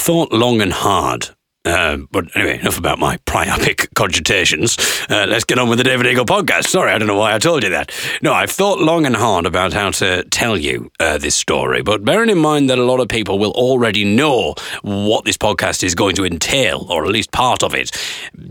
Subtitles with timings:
[0.00, 1.28] thought long and hard
[1.66, 4.78] uh, but anyway, enough about my priapic cogitations.
[5.10, 6.68] Uh, let's get on with the David Eagle podcast.
[6.68, 7.92] Sorry, I don't know why I told you that.
[8.22, 12.02] No, I've thought long and hard about how to tell you uh, this story, but
[12.02, 15.94] bearing in mind that a lot of people will already know what this podcast is
[15.94, 17.90] going to entail, or at least part of it,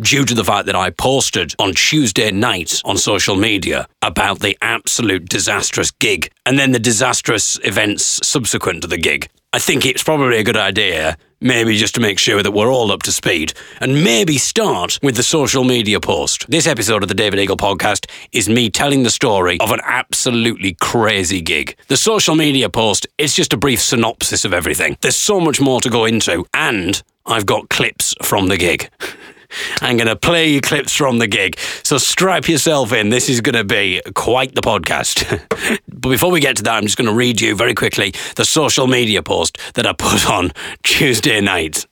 [0.02, 4.56] due to the fact that I posted on Tuesday night on social media about the
[4.62, 9.30] absolute disastrous gig and then the disastrous events subsequent to the gig.
[9.52, 12.92] I think it's probably a good idea, maybe just to make sure that we're all
[12.92, 16.50] up to speed, and maybe start with the social media post.
[16.50, 20.76] This episode of the David Eagle podcast is me telling the story of an absolutely
[20.82, 21.76] crazy gig.
[21.88, 24.98] The social media post is just a brief synopsis of everything.
[25.02, 28.90] There's so much more to go into, and I've got clips from the gig.
[29.82, 31.58] I'm going to play you clips from the gig.
[31.84, 33.10] So strap yourself in.
[33.10, 35.28] This is going to be quite the podcast.
[35.88, 38.46] but before we get to that, I'm just going to read you very quickly the
[38.46, 40.52] social media post that I put on
[40.84, 41.86] Tuesday night.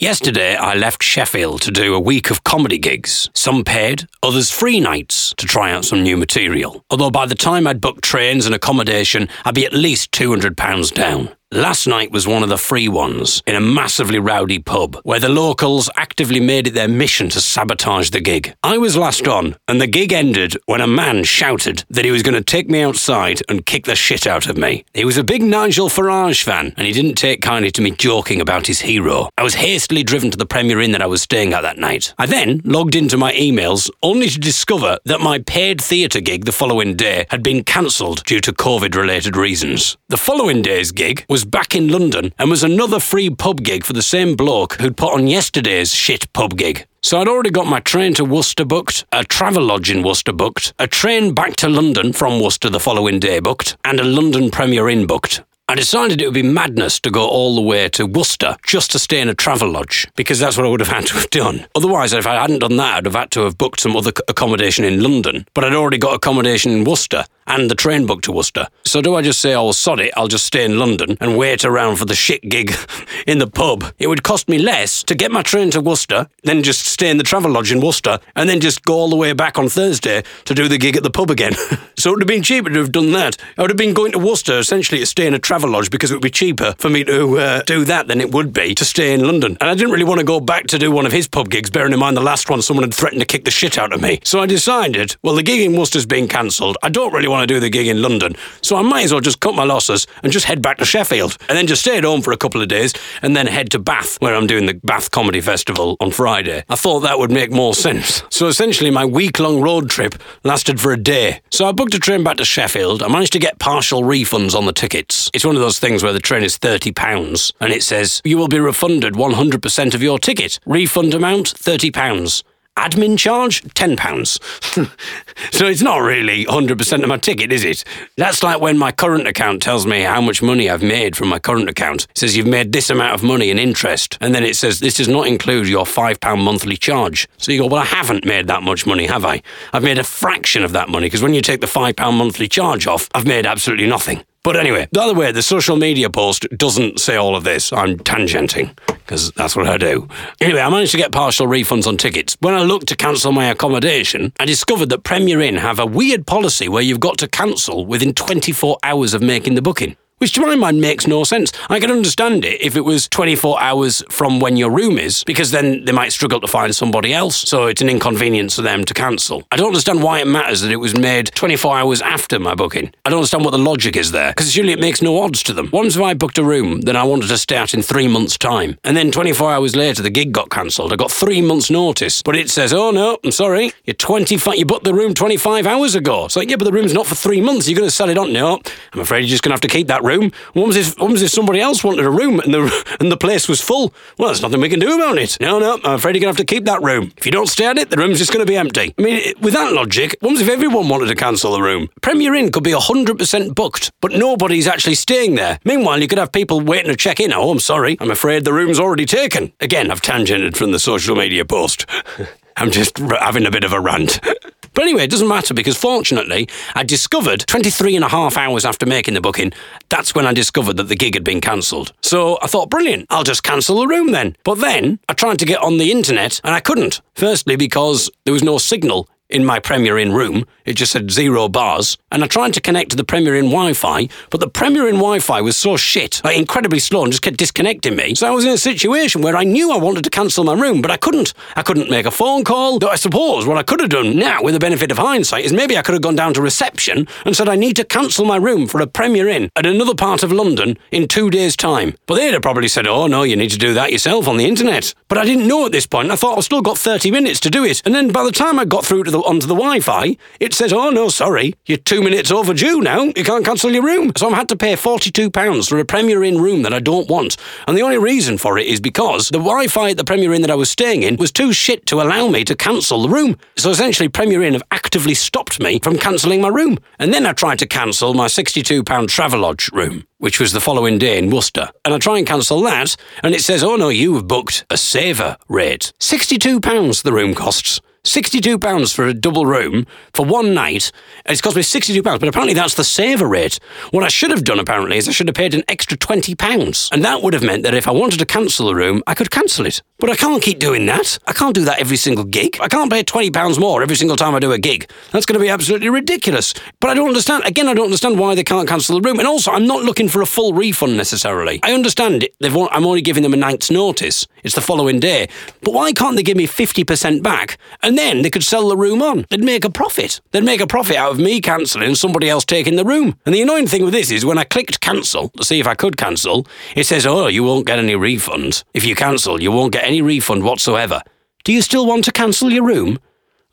[0.00, 4.80] Yesterday, I left Sheffield to do a week of comedy gigs, some paid, others free
[4.80, 6.84] nights to try out some new material.
[6.90, 11.30] Although by the time I'd booked trains and accommodation, I'd be at least £200 down.
[11.54, 15.28] Last night was one of the free ones in a massively rowdy pub where the
[15.28, 18.56] locals actively made it their mission to sabotage the gig.
[18.64, 22.24] I was last on, and the gig ended when a man shouted that he was
[22.24, 24.84] going to take me outside and kick the shit out of me.
[24.94, 28.40] He was a big Nigel Farage fan, and he didn't take kindly to me joking
[28.40, 29.28] about his hero.
[29.38, 32.14] I was hastily driven to the Premier Inn that I was staying at that night.
[32.18, 36.50] I then logged into my emails only to discover that my paid theatre gig the
[36.50, 39.96] following day had been cancelled due to COVID related reasons.
[40.08, 43.92] The following day's gig was back in London and was another free pub gig for
[43.92, 46.86] the same bloke who'd put on yesterday's shit pub gig.
[47.02, 50.86] So I'd already got my train to Worcester booked, a Travelodge in Worcester booked, a
[50.86, 55.06] train back to London from Worcester the following day booked, and a London Premier Inn
[55.06, 55.42] booked.
[55.66, 58.98] I decided it would be madness to go all the way to Worcester just to
[58.98, 61.66] stay in a Travelodge because that's what I would have had to have done.
[61.74, 64.84] Otherwise, if I hadn't done that, I'd have had to have booked some other accommodation
[64.84, 65.46] in London.
[65.54, 68.68] But I'd already got accommodation in Worcester and the train booked to Worcester.
[68.84, 71.64] So do I just say, oh, sod it, I'll just stay in London and wait
[71.64, 72.74] around for the shit gig
[73.26, 73.84] in the pub?
[73.98, 77.16] It would cost me less to get my train to Worcester, then just stay in
[77.16, 80.54] the Travelodge in Worcester, and then just go all the way back on Thursday to
[80.54, 81.54] do the gig at the pub again.
[81.98, 83.36] so it would have been cheaper to have done that.
[83.58, 86.14] I would have been going to Worcester essentially to stay in a Travelodge because it
[86.14, 89.12] would be cheaper for me to uh, do that than it would be to stay
[89.12, 89.56] in London.
[89.60, 91.70] And I didn't really want to go back to do one of his pub gigs,
[91.70, 94.00] bearing in mind the last one someone had threatened to kick the shit out of
[94.00, 94.20] me.
[94.24, 96.78] So I decided, well, the gig in Worcester's been cancelled.
[96.82, 98.36] I don't really want to do the gig in London.
[98.62, 101.36] So I might as well just cut my losses and just head back to Sheffield.
[101.48, 103.78] And then just stay at home for a couple of days and then head to
[103.78, 106.64] Bath, where I'm doing the Bath Comedy Festival on Friday.
[106.68, 108.22] I thought that would make more sense.
[108.30, 111.40] So essentially, my week long road trip lasted for a day.
[111.50, 113.02] So I booked a train back to Sheffield.
[113.02, 115.30] I managed to get partial refunds on the tickets.
[115.34, 118.48] It's one of those things where the train is £30 and it says you will
[118.48, 120.60] be refunded 100% of your ticket.
[120.66, 122.42] Refund amount £30
[122.76, 123.62] admin charge?
[123.62, 127.84] £10 so it's not really 100% of my ticket is it?
[128.16, 131.38] That's like when my current account tells me how much money i've made from my
[131.38, 132.04] current account.
[132.10, 134.18] It says you've made this amount of money in interest.
[134.20, 137.28] And then it says this does not include your £5 monthly charge.
[137.38, 139.42] So you go well i haven't made that much money have i?
[139.72, 142.86] I've made a fraction of that money because when you take the £5 monthly charge
[142.86, 147.00] off i've made absolutely nothing but anyway, the other way, the social media post doesn't
[147.00, 147.72] say all of this.
[147.72, 150.06] I'm tangenting because that's what I do.
[150.40, 152.36] Anyway, I managed to get partial refunds on tickets.
[152.40, 156.26] When I looked to cancel my accommodation, I discovered that Premier Inn have a weird
[156.26, 160.40] policy where you've got to cancel within 24 hours of making the booking which to
[160.40, 161.52] my mind makes no sense.
[161.68, 165.50] I can understand it if it was 24 hours from when your room is, because
[165.50, 168.94] then they might struggle to find somebody else, so it's an inconvenience for them to
[168.94, 169.46] cancel.
[169.50, 172.92] I don't understand why it matters that it was made 24 hours after my booking.
[173.04, 175.52] I don't understand what the logic is there, because surely it makes no odds to
[175.52, 175.70] them.
[175.72, 178.96] Once I booked a room, then I wanted to start in three months' time, and
[178.96, 180.92] then 24 hours later the gig got cancelled.
[180.92, 184.56] I got three months' notice, but it says, "Oh no, I'm sorry, you're 25.
[184.56, 187.14] You booked the room 25 hours ago." It's like, yeah, but the room's not for
[187.14, 187.68] three months.
[187.68, 188.32] You're going to sell it on?
[188.32, 188.60] No,
[188.92, 190.30] I'm afraid you're just going to have to keep that room.
[190.52, 193.48] What was if what if somebody else wanted a room and the and the place
[193.48, 193.92] was full?
[194.18, 195.36] Well, there's nothing we can do about it.
[195.40, 197.12] No, no, I'm afraid you're gonna have to keep that room.
[197.16, 198.94] If you don't stay at it, the room's just gonna be empty.
[198.98, 201.88] I mean, with that logic, what if everyone wanted to cancel the room?
[202.02, 205.58] Premier Inn could be hundred percent booked, but nobody's actually staying there.
[205.64, 207.32] Meanwhile, you could have people waiting to check in.
[207.32, 209.52] Oh, I'm sorry, I'm afraid the room's already taken.
[209.60, 211.86] Again, I've tangented from the social media post.
[212.56, 214.20] I'm just having a bit of a rant.
[214.74, 218.86] But anyway, it doesn't matter because fortunately, I discovered 23 and a half hours after
[218.86, 219.52] making the booking,
[219.88, 221.92] that's when I discovered that the gig had been cancelled.
[222.02, 224.36] So I thought, brilliant, I'll just cancel the room then.
[224.44, 227.00] But then I tried to get on the internet and I couldn't.
[227.14, 230.46] Firstly, because there was no signal in my Premier Inn room.
[230.64, 231.98] It just said zero bars.
[232.12, 234.94] And I tried to connect to the Premier Inn Wi Fi, but the Premier Inn
[234.94, 238.14] Wi Fi was so shit, like incredibly slow, and just kept disconnecting me.
[238.14, 240.80] So I was in a situation where I knew I wanted to cancel my room,
[240.80, 241.34] but I couldn't.
[241.56, 242.78] I couldn't make a phone call.
[242.78, 245.52] Though I suppose what I could have done now, with the benefit of hindsight, is
[245.52, 248.36] maybe I could have gone down to reception and said I need to cancel my
[248.36, 251.96] room for a Premier Inn at another part of London in two days' time.
[252.06, 254.46] But they'd have probably said, oh no, you need to do that yourself on the
[254.46, 254.94] internet.
[255.08, 256.12] But I didn't know at this point.
[256.12, 257.82] I thought I've still got 30 minutes to do it.
[257.84, 260.54] And then by the time I got through to the, onto the Wi Fi, it
[260.54, 263.04] says, oh no, sorry, you're two minutes overdue now.
[263.04, 264.12] You can't cancel your room.
[264.16, 267.36] So I've had to pay £42 for a Premier Inn room that I don't want.
[267.66, 270.42] And the only reason for it is because the Wi Fi at the Premier Inn
[270.42, 273.36] that I was staying in was too shit to allow me to cancel the room.
[273.56, 276.78] So essentially, Premier Inn have actively stopped me from cancelling my room.
[276.98, 281.18] And then I tried to cancel my £62 Travelodge room which was the following day
[281.18, 281.68] in Worcester.
[281.84, 284.78] And I try and cancel that, and it says, oh no, you have booked a
[284.78, 285.92] saver rate.
[286.00, 287.78] £62 the room costs.
[288.04, 290.92] £62 for a double room for one night.
[291.26, 293.58] It's cost me £62, but apparently that's the saver rate.
[293.90, 296.90] What I should have done, apparently, is I should have paid an extra £20.
[296.92, 299.30] And that would have meant that if I wanted to cancel the room, I could
[299.30, 299.82] cancel it.
[299.98, 301.18] But I can't keep doing that.
[301.26, 302.58] I can't do that every single gig.
[302.60, 304.90] I can't pay £20 more every single time I do a gig.
[305.12, 306.52] That's going to be absolutely ridiculous.
[306.80, 307.44] But I don't understand.
[307.44, 309.20] Again, I don't understand why they can't cancel the room.
[309.20, 311.60] And also, I'm not looking for a full refund necessarily.
[311.62, 312.34] I understand it.
[312.40, 314.26] They've, I'm only giving them a night's notice.
[314.42, 315.28] It's the following day.
[315.62, 317.56] But why can't they give me 50% back?
[317.82, 319.26] And then they could sell the room on.
[319.30, 320.20] They'd make a profit.
[320.32, 323.16] They'd make a profit out of me cancelling and somebody else taking the room.
[323.24, 325.74] And the annoying thing with this is when I clicked cancel to see if I
[325.76, 328.64] could cancel, it says, oh, you won't get any refunds.
[328.74, 331.02] If you cancel, you won't get any refund whatsoever.
[331.44, 332.98] Do you still want to cancel your room?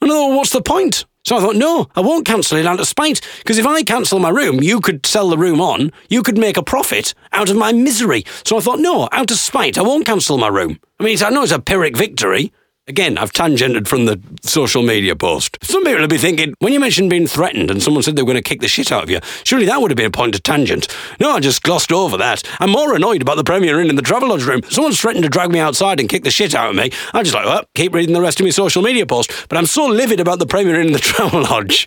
[0.02, 1.06] And what's the point?
[1.24, 3.22] So I thought, no, I won't cancel it out of spite.
[3.38, 6.58] Because if I cancel my room, you could sell the room on, you could make
[6.58, 8.24] a profit out of my misery.
[8.44, 10.80] So I thought, no, out of spite, I won't cancel my room.
[11.00, 12.52] I mean, I know it's a Pyrrhic victory,
[12.88, 15.56] Again, I've tangented from the social media post.
[15.62, 18.32] Some people will be thinking, when you mentioned being threatened and someone said they were
[18.34, 20.34] going to kick the shit out of you, surely that would have been a point
[20.34, 20.88] of tangent.
[21.20, 22.42] No, I just glossed over that.
[22.60, 24.64] I'm more annoyed about the Premier Inn in the Travelodge room.
[24.64, 26.90] Someone's threatened to drag me outside and kick the shit out of me.
[27.14, 29.32] I'm just like, well, keep reading the rest of my social media post.
[29.48, 31.86] But I'm so livid about the Premier Inn in the Travelodge.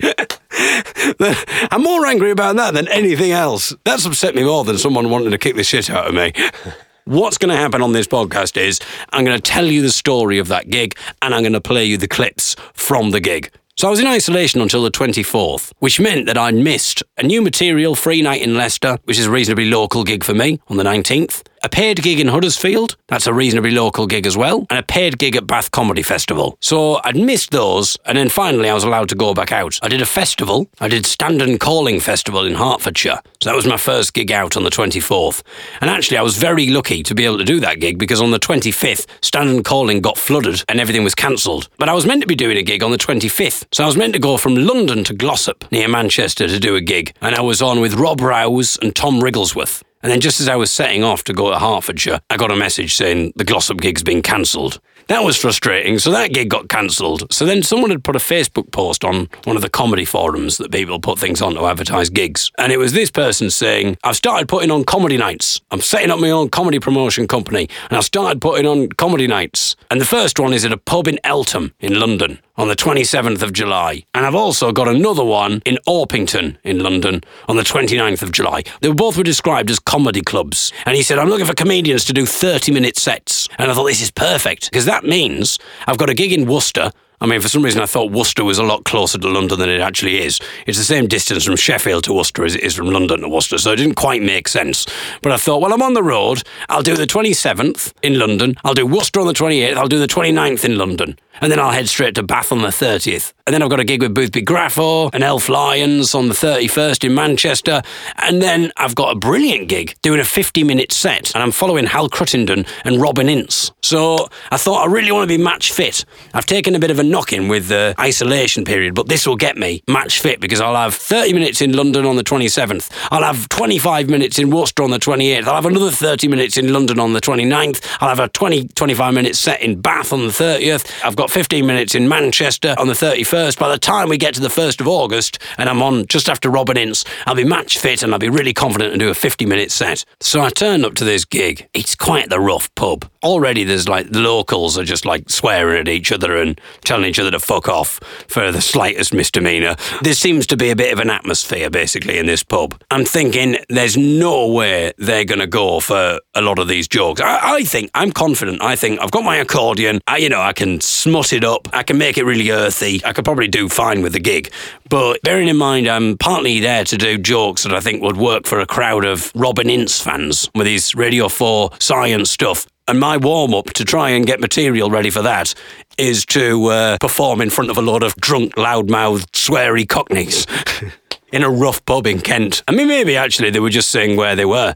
[1.72, 3.74] I'm more angry about that than anything else.
[3.82, 6.32] That's upset me more than someone wanting to kick the shit out of me.
[7.06, 8.80] What's going to happen on this podcast is
[9.12, 11.84] I'm going to tell you the story of that gig and I'm going to play
[11.84, 13.52] you the clips from the gig.
[13.76, 17.42] So I was in isolation until the 24th, which meant that I'd missed a new
[17.42, 20.82] material free night in Leicester, which is a reasonably local gig for me, on the
[20.82, 24.82] 19th, a paid gig in Huddersfield, that's a reasonably local gig as well, and a
[24.82, 26.58] paid gig at Bath Comedy Festival.
[26.60, 29.78] So I'd missed those, and then finally I was allowed to go back out.
[29.82, 33.18] I did a festival, I did Standon Calling Festival in Hertfordshire.
[33.42, 35.42] So that was my first gig out on the 24th.
[35.80, 38.30] And actually, I was very lucky to be able to do that gig because on
[38.30, 41.70] the 25th, Standon Calling got flooded and everything was cancelled.
[41.78, 43.64] But I was meant to be doing a gig on the 25th.
[43.72, 46.82] So I was meant to go from London to Glossop, near Manchester, to do a
[46.82, 47.14] gig.
[47.22, 49.82] And I was on with Rob Rouse and Tom Wrigglesworth.
[50.04, 52.56] And then just as I was setting off to go to Hertfordshire, I got a
[52.56, 54.78] message saying the Glossop gig's been cancelled.
[55.08, 55.98] That was frustrating.
[55.98, 57.32] So that gig got cancelled.
[57.32, 60.70] So then someone had put a Facebook post on one of the comedy forums that
[60.70, 62.50] people put things on to advertise gigs.
[62.58, 65.62] And it was this person saying, I've started putting on comedy nights.
[65.70, 67.70] I'm setting up my own comedy promotion company.
[67.88, 69.74] And I've started putting on comedy nights.
[69.90, 73.42] And the first one is at a pub in Eltham in London on the 27th
[73.42, 74.04] of July.
[74.14, 78.62] And I've also got another one in Orpington in London on the 29th of July.
[78.80, 80.72] They both were described as comedy clubs.
[80.86, 83.48] And he said, I'm looking for comedians to do 30 minute sets.
[83.58, 86.90] And I thought, this is perfect because that means I've got a gig in Worcester
[87.24, 89.70] I mean, for some reason, I thought Worcester was a lot closer to London than
[89.70, 90.38] it actually is.
[90.66, 93.56] It's the same distance from Sheffield to Worcester as it is from London to Worcester,
[93.56, 94.84] so it didn't quite make sense.
[95.22, 96.42] But I thought, well, I'm on the road.
[96.68, 98.56] I'll do the 27th in London.
[98.62, 99.74] I'll do Worcester on the 28th.
[99.74, 101.16] I'll do the 29th in London.
[101.40, 103.32] And then I'll head straight to Bath on the 30th.
[103.46, 107.04] And then I've got a gig with Boothby Graffoe and Elf Lyons on the 31st
[107.04, 107.82] in Manchester.
[108.16, 111.34] And then I've got a brilliant gig doing a 50 minute set.
[111.34, 113.72] And I'm following Hal Cruttenden and Robin Ince.
[113.82, 116.04] So I thought I really want to be match fit.
[116.32, 119.36] I've taken a bit of a knock in with the isolation period, but this will
[119.36, 122.90] get me match fit because I'll have 30 minutes in London on the 27th.
[123.12, 125.44] I'll have 25 minutes in Worcester on the 28th.
[125.44, 127.86] I'll have another 30 minutes in London on the 29th.
[128.00, 130.90] I'll have a 20, 25 minute set in Bath on the 30th.
[131.04, 133.60] I've got 15 minutes in Manchester on the 31st.
[133.60, 136.50] By the time we get to the 1st of August and I'm on just after
[136.50, 139.46] Robin Ince, I'll be match fit and I'll be really confident and do a 50
[139.46, 140.04] minute set.
[140.20, 141.68] So I turned up to this gig.
[141.74, 143.08] It's quite the rough pub.
[143.22, 147.18] Already there's like locals are just like swearing at each other and telling telling each
[147.18, 147.98] other to fuck off
[148.28, 149.74] for the slightest misdemeanor.
[150.02, 152.80] There seems to be a bit of an atmosphere, basically, in this pub.
[152.88, 157.20] I'm thinking there's no way they're going to go for a lot of these jokes.
[157.20, 158.62] I, I, think, I'm confident.
[158.62, 159.98] I think I've got my accordion.
[160.06, 161.68] I, you know, I can smut it up.
[161.72, 163.04] I can make it really earthy.
[163.04, 164.52] I could probably do fine with the gig.
[164.88, 168.46] But bearing in mind, I'm partly there to do jokes that I think would work
[168.46, 172.68] for a crowd of Robin Ince fans with his Radio 4 science stuff.
[172.86, 175.54] And my warm up to try and get material ready for that
[175.98, 180.46] is to uh, perform in front of a lot of drunk, loudmouthed, sweary cockneys
[181.32, 182.62] in a rough pub in Kent.
[182.68, 184.74] I mean, maybe actually they were just saying where they were.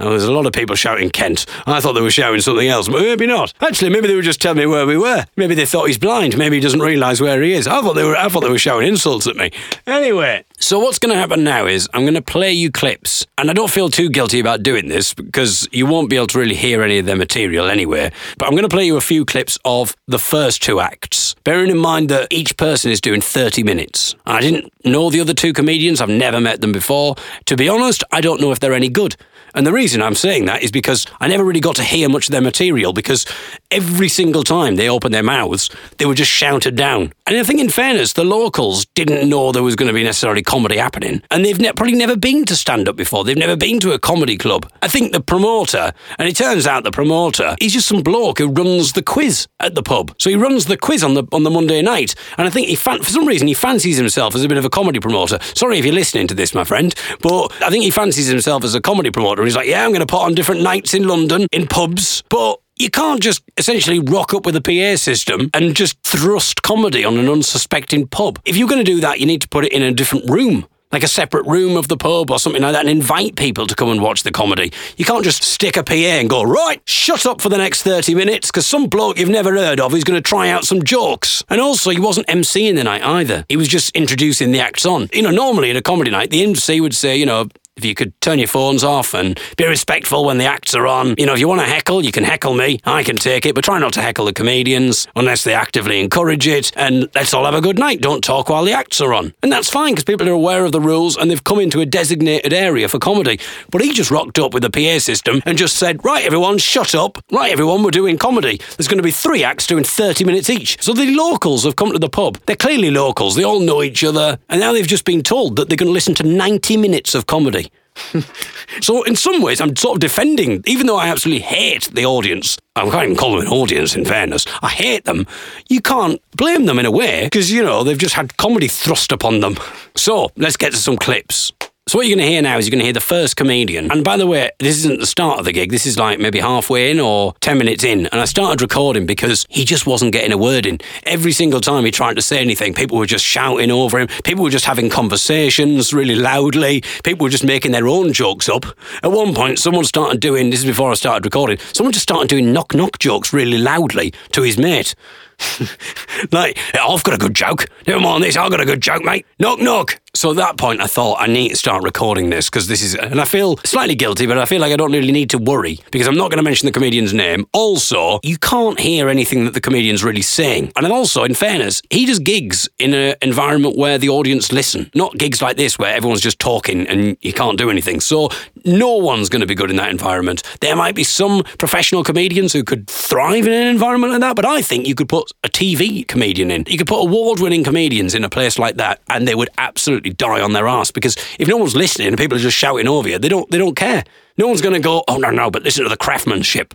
[0.00, 1.46] Oh, there's a lot of people shouting Kent.
[1.66, 3.52] I thought they were shouting something else, but maybe not.
[3.60, 5.24] Actually, maybe they were just telling me where we were.
[5.36, 6.38] Maybe they thought he's blind.
[6.38, 7.66] Maybe he doesn't realise where he is.
[7.66, 8.16] I thought they were.
[8.16, 9.50] I thought they were shouting insults at me.
[9.86, 13.50] Anyway, so what's going to happen now is I'm going to play you clips, and
[13.50, 16.54] I don't feel too guilty about doing this because you won't be able to really
[16.54, 18.12] hear any of their material anyway.
[18.38, 21.70] But I'm going to play you a few clips of the first two acts, bearing
[21.70, 24.14] in mind that each person is doing 30 minutes.
[24.26, 26.00] I didn't know the other two comedians.
[26.00, 27.16] I've never met them before.
[27.46, 29.16] To be honest, I don't know if they're any good.
[29.54, 32.28] And the reason I'm saying that is because I never really got to hear much
[32.28, 33.26] of their material because
[33.70, 37.12] every single time they opened their mouths, they were just shouted down.
[37.26, 40.42] And I think, in fairness, the locals didn't know there was going to be necessarily
[40.42, 41.22] comedy happening.
[41.30, 43.24] And they've ne- probably never been to stand up before.
[43.24, 44.70] They've never been to a comedy club.
[44.80, 48.48] I think the promoter, and it turns out the promoter, he's just some bloke who
[48.48, 50.14] runs the quiz at the pub.
[50.18, 52.14] So he runs the quiz on the on the Monday night.
[52.38, 54.64] And I think he, fan- for some reason, he fancies himself as a bit of
[54.64, 55.38] a comedy promoter.
[55.54, 58.74] Sorry if you're listening to this, my friend, but I think he fancies himself as
[58.74, 59.44] a comedy promoter.
[59.44, 62.60] He's like, yeah, I'm going to put on different nights in London, in pubs, but
[62.78, 67.18] you can't just essentially rock up with a PA system and just thrust comedy on
[67.18, 68.38] an unsuspecting pub.
[68.44, 70.66] If you're going to do that, you need to put it in a different room
[70.92, 73.74] like a separate room of the pub or something like that and invite people to
[73.74, 74.72] come and watch the comedy.
[74.96, 78.14] You can't just stick a PA and go, right, shut up for the next 30
[78.14, 81.44] minutes because some bloke you've never heard of is going to try out some jokes.
[81.48, 83.44] And also, he wasn't MCing the night either.
[83.48, 85.08] He was just introducing the acts on.
[85.12, 87.94] You know, normally in a comedy night, the MC would say, you know, if you
[87.94, 91.14] could turn your phones off and be respectful when the acts are on.
[91.16, 92.80] You know, if you want to heckle, you can heckle me.
[92.84, 96.46] I can take it, but try not to heckle the comedians unless they actively encourage
[96.46, 96.72] it.
[96.76, 98.00] And let's all have a good night.
[98.00, 99.32] Don't talk while the acts are on.
[99.42, 101.86] And that's fine because people are aware of the rules and they've come into a
[101.86, 103.38] designated area for comedy.
[103.70, 106.94] But he just rocked up with the PA system and just said, right, everyone, shut
[106.94, 107.22] up.
[107.30, 108.60] Right, everyone, we're doing comedy.
[108.76, 110.82] There's going to be three acts doing 30 minutes each.
[110.82, 112.38] So the locals have come to the pub.
[112.46, 113.36] They're clearly locals.
[113.36, 114.38] They all know each other.
[114.48, 117.26] And now they've just been told that they're going to listen to 90 minutes of
[117.26, 117.67] comedy.
[118.80, 122.58] so in some ways, I'm sort of defending, even though I absolutely hate the audience.
[122.76, 124.46] I can't even call them an audience, in fairness.
[124.62, 125.26] I hate them.
[125.68, 129.10] You can't blame them in a way because, you know, they've just had comedy thrust
[129.10, 129.56] upon them.
[129.96, 131.52] So let's get to some clips.
[131.88, 133.90] So what you're going to hear now is you're going to hear the first comedian.
[133.90, 135.70] And by the way, this isn't the start of the gig.
[135.70, 138.04] This is like maybe halfway in or 10 minutes in.
[138.08, 140.80] And I started recording because he just wasn't getting a word in.
[141.04, 144.08] Every single time he tried to say anything, people were just shouting over him.
[144.22, 146.82] People were just having conversations really loudly.
[147.04, 148.66] People were just making their own jokes up.
[149.02, 152.28] At one point, someone started doing, this is before I started recording, someone just started
[152.28, 154.94] doing knock knock jokes really loudly to his mate.
[156.32, 157.66] like, I've got a good joke.
[157.86, 159.26] Never mind this, I've got a good joke, mate.
[159.38, 160.00] Knock, knock.
[160.14, 162.96] So at that point, I thought I need to start recording this because this is,
[162.96, 165.78] and I feel slightly guilty, but I feel like I don't really need to worry
[165.92, 167.46] because I'm not going to mention the comedian's name.
[167.52, 170.72] Also, you can't hear anything that the comedian's really saying.
[170.76, 175.16] And also, in fairness, he does gigs in an environment where the audience listen, not
[175.18, 178.00] gigs like this where everyone's just talking and you can't do anything.
[178.00, 178.30] So
[178.64, 180.42] no one's going to be good in that environment.
[180.60, 184.44] There might be some professional comedians who could thrive in an environment like that, but
[184.44, 186.64] I think you could put a TV comedian in.
[186.66, 190.10] You could put award winning comedians in a place like that and they would absolutely
[190.10, 193.08] die on their ass because if no one's listening and people are just shouting over
[193.08, 194.04] you, they don't, they don't care.
[194.36, 196.74] No one's going to go, oh, no, no, but listen to the craftsmanship.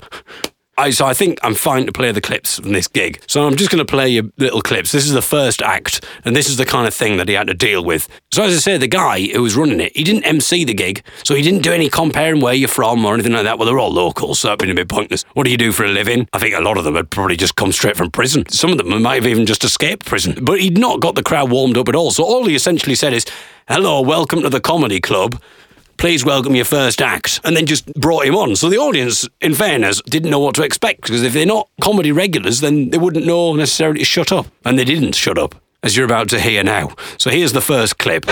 [0.76, 3.22] I, so I think I'm fine to play the clips from this gig.
[3.28, 4.92] So I'm just going to play you little clips.
[4.92, 7.46] This is the first act, and this is the kind of thing that he had
[7.48, 8.08] to deal with.
[8.32, 11.04] So as I say, the guy who was running it, he didn't MC the gig,
[11.24, 13.60] so he didn't do any comparing where you're from or anything like that.
[13.60, 15.24] Well, they're all local, so that'd been a bit pointless.
[15.34, 16.28] What do you do for a living?
[16.34, 18.50] I think a lot of them had probably just come straight from prison.
[18.50, 20.40] Some of them might have even just escaped prison.
[20.42, 22.10] But he'd not got the crowd warmed up at all.
[22.10, 23.26] So all he essentially said is,
[23.68, 25.40] "Hello, welcome to the comedy club."
[26.04, 28.58] Please welcome your first act, and then just brought him on.
[28.58, 32.12] So the audience, in fairness, didn't know what to expect because if they're not comedy
[32.12, 34.48] regulars, then they wouldn't know necessarily to shut up.
[34.66, 36.94] And they didn't shut up, as you're about to hear now.
[37.18, 38.26] So here's the first clip.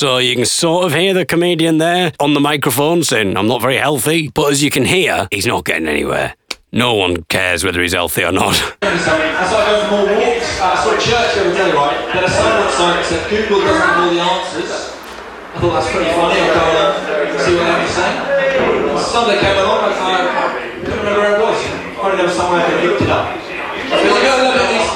[0.00, 3.60] So you can sort of hear the comedian there on the microphone saying, I'm not
[3.60, 4.32] very healthy.
[4.32, 6.32] But as you can hear, he's not getting anywhere.
[6.72, 8.56] No one cares whether he's healthy or not.
[8.80, 12.00] As I go for more walks, uh, I saw a church the other day, right?
[12.16, 14.72] Had a sign outside that said Google doesn't have all the answers.
[14.72, 16.40] I thought that's pretty funny.
[16.40, 16.96] I'll go along
[17.44, 19.04] see what they have to say.
[19.04, 21.60] Sunday came along, I couldn't remember where it was.
[22.00, 23.36] Probably there was somewhere I looked it up.
[23.36, 24.88] I go look at this.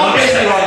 [0.00, 0.65] I'm busy right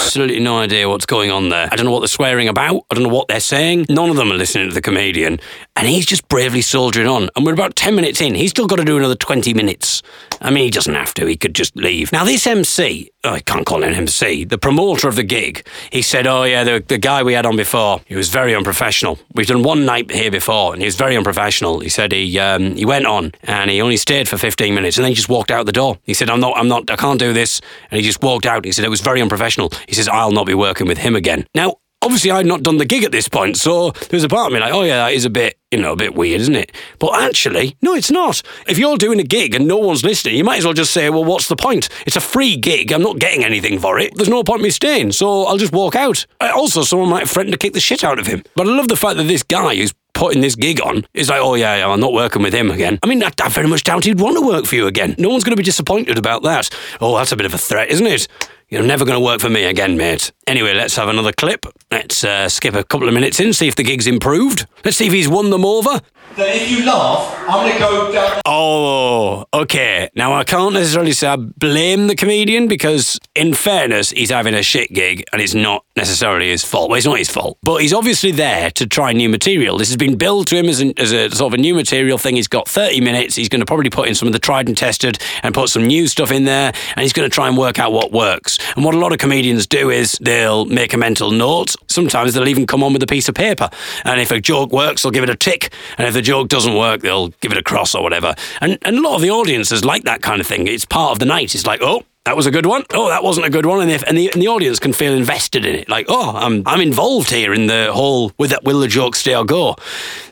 [0.00, 1.68] absolutely no idea what's going on there.
[1.70, 2.84] I don't know what they're swearing about.
[2.90, 3.86] I don't know what they're saying.
[3.88, 5.40] None of them are listening to the comedian.
[5.76, 7.28] And he's just bravely soldiering on.
[7.36, 8.34] And we're about 10 minutes in.
[8.34, 10.02] He's still got to do another 20 minutes.
[10.40, 11.26] I mean, he doesn't have to.
[11.26, 12.12] He could just leave.
[12.12, 16.02] Now, this MC, oh, I can't call him MC, the promoter of the gig, he
[16.02, 19.18] said, Oh, yeah, the, the guy we had on before, he was very unprofessional.
[19.34, 21.80] We've done one night here before, and he was very unprofessional.
[21.80, 25.04] He said he um, he went on and he only stayed for 15 minutes and
[25.04, 25.98] then he just walked out the door.
[26.04, 27.60] He said, I'm not, I'm not, I can't do this.
[27.90, 28.64] And he just walked out.
[28.64, 29.70] He said, It was very unprofessional.
[29.88, 31.46] He says, I'll not be working with him again.
[31.54, 34.52] Now, obviously I'd not done the gig at this point, so there's a part of
[34.52, 36.72] me like, oh yeah, that is a bit, you know, a bit weird, isn't it?
[36.98, 38.42] But actually, no, it's not.
[38.66, 41.10] If you're doing a gig and no one's listening, you might as well just say,
[41.10, 41.88] well, what's the point?
[42.06, 42.92] It's a free gig.
[42.92, 44.12] I'm not getting anything for it.
[44.16, 46.26] There's no point me staying, so I'll just walk out.
[46.40, 48.42] Uh, Also, someone might threaten to kick the shit out of him.
[48.56, 51.40] But I love the fact that this guy who's putting this gig on is like,
[51.40, 52.98] oh yeah, yeah, I'm not working with him again.
[53.02, 55.14] I mean, I, I very much doubt he'd want to work for you again.
[55.18, 56.68] No one's going to be disappointed about that.
[57.00, 58.26] Oh, that's a bit of a threat, isn't it?
[58.70, 60.30] You're never going to work for me again, mate.
[60.46, 61.66] Anyway, let's have another clip.
[61.90, 64.64] Let's uh, skip a couple of minutes in, see if the gig's improved.
[64.84, 66.00] Let's see if he's won them over.
[66.36, 68.40] That if you laugh, I'm going to go down.
[68.46, 70.08] Oh, okay.
[70.14, 74.62] Now, I can't necessarily say I blame the comedian because, in fairness, he's having a
[74.62, 76.88] shit gig and it's not necessarily his fault.
[76.88, 77.58] Well, it's not his fault.
[77.62, 79.76] But he's obviously there to try new material.
[79.76, 82.16] This has been billed to him as, an, as a sort of a new material
[82.16, 82.36] thing.
[82.36, 83.34] He's got 30 minutes.
[83.34, 85.84] He's going to probably put in some of the tried and tested and put some
[85.84, 86.72] new stuff in there.
[86.94, 88.58] And he's going to try and work out what works.
[88.76, 91.74] And what a lot of comedians do is they'll make a mental note.
[91.88, 93.68] Sometimes they'll even come on with a piece of paper.
[94.04, 95.72] And if a joke works, they'll give it a tick.
[95.98, 98.34] And if the joke doesn't work, they'll give it a cross or whatever.
[98.60, 100.66] And, and a lot of the audiences like that kind of thing.
[100.66, 101.54] It's part of the night.
[101.54, 102.84] It's like, oh, that was a good one.
[102.92, 103.80] Oh, that wasn't a good one.
[103.80, 105.88] And, if, and, the, and the audience can feel invested in it.
[105.88, 109.34] Like, oh, I'm, I'm involved here in the whole, with that, will the joke stay
[109.34, 109.76] or go?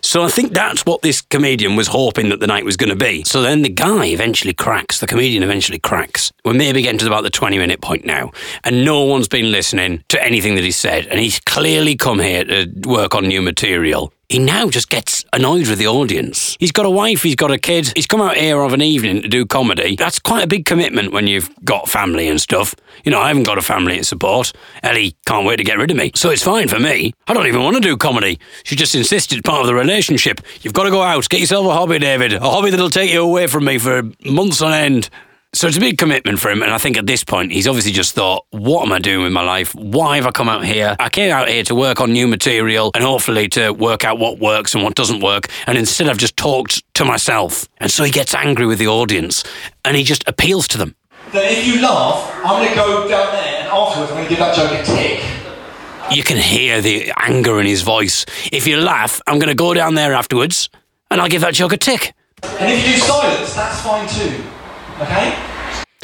[0.03, 3.05] So I think that's what this comedian was hoping that the night was going to
[3.05, 3.25] be.
[3.25, 6.31] So then the guy eventually cracks, the comedian eventually cracks.
[6.45, 8.33] We're maybe getting to about the 20 minute point now.
[8.63, 11.07] And no one's been listening to anything that he said.
[11.07, 15.69] And he's clearly come here to work on new material he now just gets annoyed
[15.69, 16.57] with the audience.
[16.61, 19.23] He's got a wife, he's got a kid, he's come out here of an evening
[19.23, 19.97] to do comedy.
[19.97, 22.75] That's quite a big commitment when you've got family and stuff.
[23.05, 24.53] You know, I haven't got a family to support.
[24.83, 26.13] Ellie can't wait to get rid of me.
[26.15, 27.15] So it's fine for me.
[27.27, 28.39] I don't even want to do comedy.
[28.65, 30.43] She just insisted part of the relationship.
[30.61, 32.35] You've got to go out, get yourself a hobby, David.
[32.35, 35.09] A hobby that'll take you away from me for months on end.
[35.55, 37.93] So it's a big commitment for him, and I think at this point he's obviously
[37.93, 39.75] just thought, "What am I doing with my life?
[39.75, 40.95] Why have I come out here?
[41.01, 44.39] I came out here to work on new material and hopefully to work out what
[44.39, 48.11] works and what doesn't work, and instead I've just talked to myself." And so he
[48.11, 49.43] gets angry with the audience,
[49.87, 50.95] and he just appeals to them.
[51.33, 54.31] That if you laugh, I'm going to go down there and afterwards I'm going to
[54.31, 55.25] give that joke a tick.
[56.11, 58.27] You can hear the anger in his voice.
[58.53, 60.69] If you laugh, I'm going to go down there afterwards,
[61.11, 62.13] and I'll give that joke a tick.
[62.43, 64.45] And if you do silence, that's fine too.
[65.01, 65.37] Okay?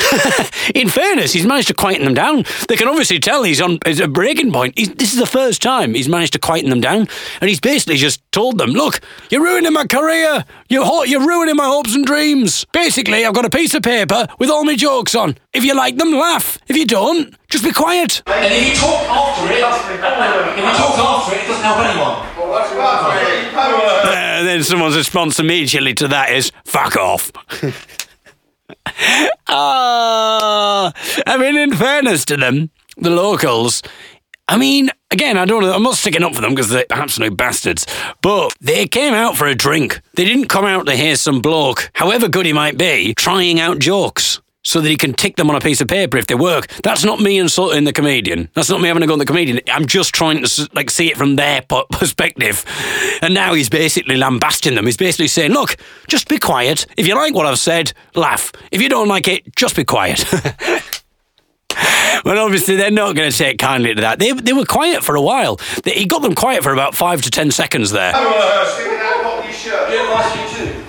[0.74, 2.44] In fairness, he's managed to quieten them down.
[2.68, 4.74] They can obviously tell he's on he's a breaking point.
[4.78, 7.08] He's, this is the first time he's managed to quieten them down,
[7.40, 10.44] and he's basically just told them, "Look, you're ruining my career.
[10.68, 12.64] You're ho- you're ruining my hopes and dreams.
[12.72, 15.36] Basically, I've got a piece of paper with all my jokes on.
[15.52, 16.58] If you like them, laugh.
[16.68, 20.98] If you don't, just be quiet." And if you talk after it, if you talk
[20.98, 22.28] after it, it doesn't help anyone.
[24.06, 27.32] Uh, then someone's response immediately to that is "fuck off."
[29.46, 30.92] Ah,
[31.26, 33.82] I mean, in fairness to them, the locals.
[34.48, 35.64] I mean, again, I don't.
[35.64, 37.86] I'm not sticking up for them because they're absolute bastards.
[38.20, 40.00] But they came out for a drink.
[40.14, 43.78] They didn't come out to hear some bloke, however good he might be, trying out
[43.78, 46.68] jokes so that he can tick them on a piece of paper if they work.
[46.82, 48.48] That's not me insulting the comedian.
[48.54, 49.60] That's not me having a go at the comedian.
[49.68, 52.64] I'm just trying to like see it from their perspective.
[53.22, 54.86] And now he's basically lambasting them.
[54.86, 55.76] He's basically saying, "Look,
[56.08, 56.86] just be quiet.
[56.96, 58.52] If you like what I've said, laugh.
[58.70, 60.24] If you don't like it, just be quiet."
[62.24, 64.18] Well, obviously, they're not going to take kindly to that.
[64.18, 65.60] They, they were quiet for a while.
[65.82, 68.12] They, he got them quiet for about five to ten seconds there.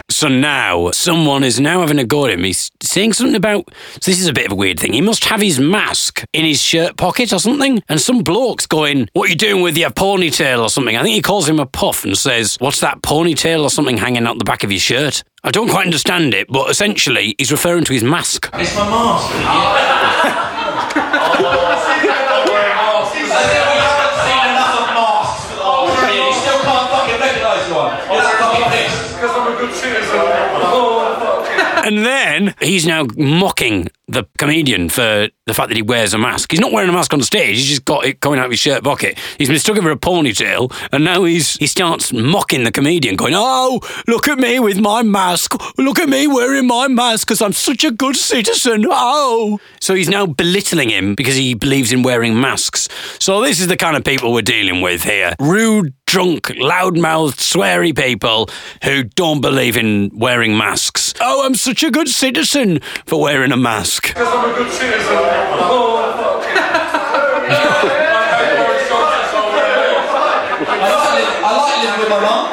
[0.10, 2.44] So now, someone is now having a go at him.
[2.44, 3.66] He's saying something about.
[4.02, 4.94] So this is a bit of a weird thing.
[4.94, 7.82] He must have his mask in his shirt pocket or something.
[7.90, 10.96] And some bloke's going, What are you doing with your ponytail or something?
[10.96, 14.26] I think he calls him a puff and says, What's that ponytail or something hanging
[14.28, 15.24] out the back of your shirt?
[15.44, 18.50] I don't quite understand it, but essentially, he's referring to his mask.
[18.54, 20.42] It's my mask.
[31.86, 36.52] And then he's now mocking the comedian for the fact that he wears a mask.
[36.52, 37.58] He's not wearing a mask on stage.
[37.58, 39.18] He's just got it coming out of his shirt pocket.
[39.38, 43.80] He's mistaken for a ponytail, and now he's he starts mocking the comedian, going, "Oh,
[44.08, 45.56] look at me with my mask.
[45.78, 48.86] Look at me wearing my mask because I'm such a good citizen.
[48.88, 52.88] Oh." So he's now belittling him because he believes in wearing masks.
[53.20, 57.96] So this is the kind of people we're dealing with here: rude, drunk, loudmouthed, sweary
[57.96, 58.50] people
[58.84, 61.14] who don't believe in wearing masks.
[61.22, 63.95] Oh, I'm such a good citizen for wearing a mask.
[64.00, 65.02] Because I'm a good citizen.
[65.12, 66.46] Oh, fuck.
[71.48, 72.52] I like living with my mum.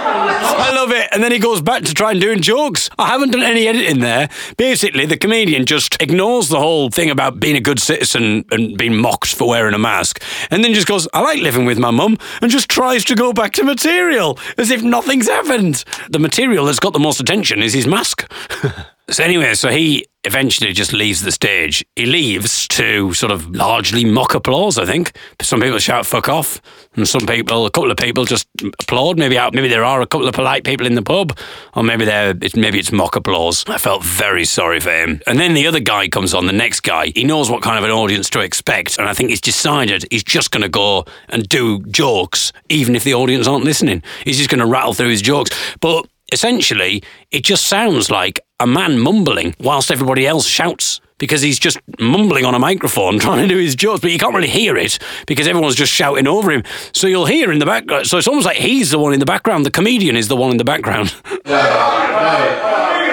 [0.55, 1.09] I love it.
[1.13, 2.91] And then he goes back to trying doing jokes.
[2.99, 4.29] I haven't done any editing there.
[4.57, 8.97] Basically, the comedian just ignores the whole thing about being a good citizen and being
[8.97, 10.23] mocked for wearing a mask.
[10.51, 13.33] And then just goes, I like living with my mum, and just tries to go
[13.33, 15.85] back to material as if nothing's happened.
[16.11, 18.31] The material that's got the most attention is his mask.
[19.12, 21.85] so, anyway, so he eventually just leaves the stage.
[21.96, 25.12] He leaves to sort of largely mock applause, I think.
[25.40, 26.61] Some people shout fuck off,
[26.94, 28.46] and some people, a couple of people just
[28.81, 29.18] applaud.
[29.18, 31.37] Maybe out, maybe there are a couple of polite people in the pub,
[31.75, 33.64] or maybe they're, it's, maybe it's mock applause.
[33.66, 35.20] I felt very sorry for him.
[35.27, 37.12] And then the other guy comes on, the next guy.
[37.14, 40.25] He knows what kind of an audience to expect, and I think he's decided he's
[40.25, 44.03] just going to go and do jokes, even if the audience aren't listening.
[44.25, 45.51] He's just going to rattle through his jokes.
[45.81, 51.59] But essentially, it just sounds like a man mumbling whilst everybody else shouts because he's
[51.59, 54.77] just mumbling on a microphone trying to do his jokes, but you can't really hear
[54.77, 56.62] it because everyone's just shouting over him.
[56.92, 58.07] So you'll hear in the background.
[58.07, 59.64] So it's almost like he's the one in the background.
[59.66, 61.14] The comedian is the one in the background.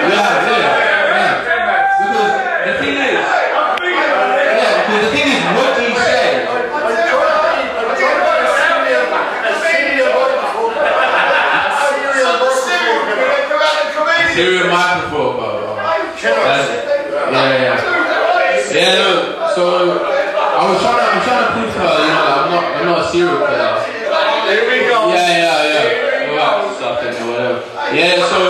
[0.02, 0.78] Yeah, yeah,
[1.10, 1.40] yeah.
[2.64, 7.40] Because the thing is, yeah, because the thing is, what do you say?
[14.34, 15.76] Serial microphone, bro.
[16.22, 16.86] That's-
[17.32, 18.72] Yeah, yeah.
[18.72, 19.39] Yeah, no.
[19.54, 22.64] So I was trying to, I'm trying to prove to her, you know, I'm not,
[22.76, 23.82] I'm not a serial killer.
[24.46, 25.08] Here we go.
[25.08, 26.30] Yeah, yeah, yeah.
[26.30, 27.58] Relax, something or whatever.
[27.94, 28.40] Yeah, so.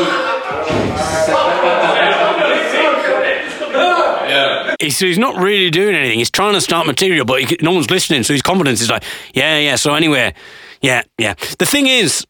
[4.29, 4.77] yeah.
[4.81, 6.19] He's, so he's not really doing anything.
[6.19, 8.23] He's trying to start material, but he, no one's listening.
[8.23, 9.77] So his confidence is like, yeah, yeah.
[9.77, 10.35] So anyway,
[10.83, 11.35] yeah, yeah.
[11.59, 12.27] The thing is,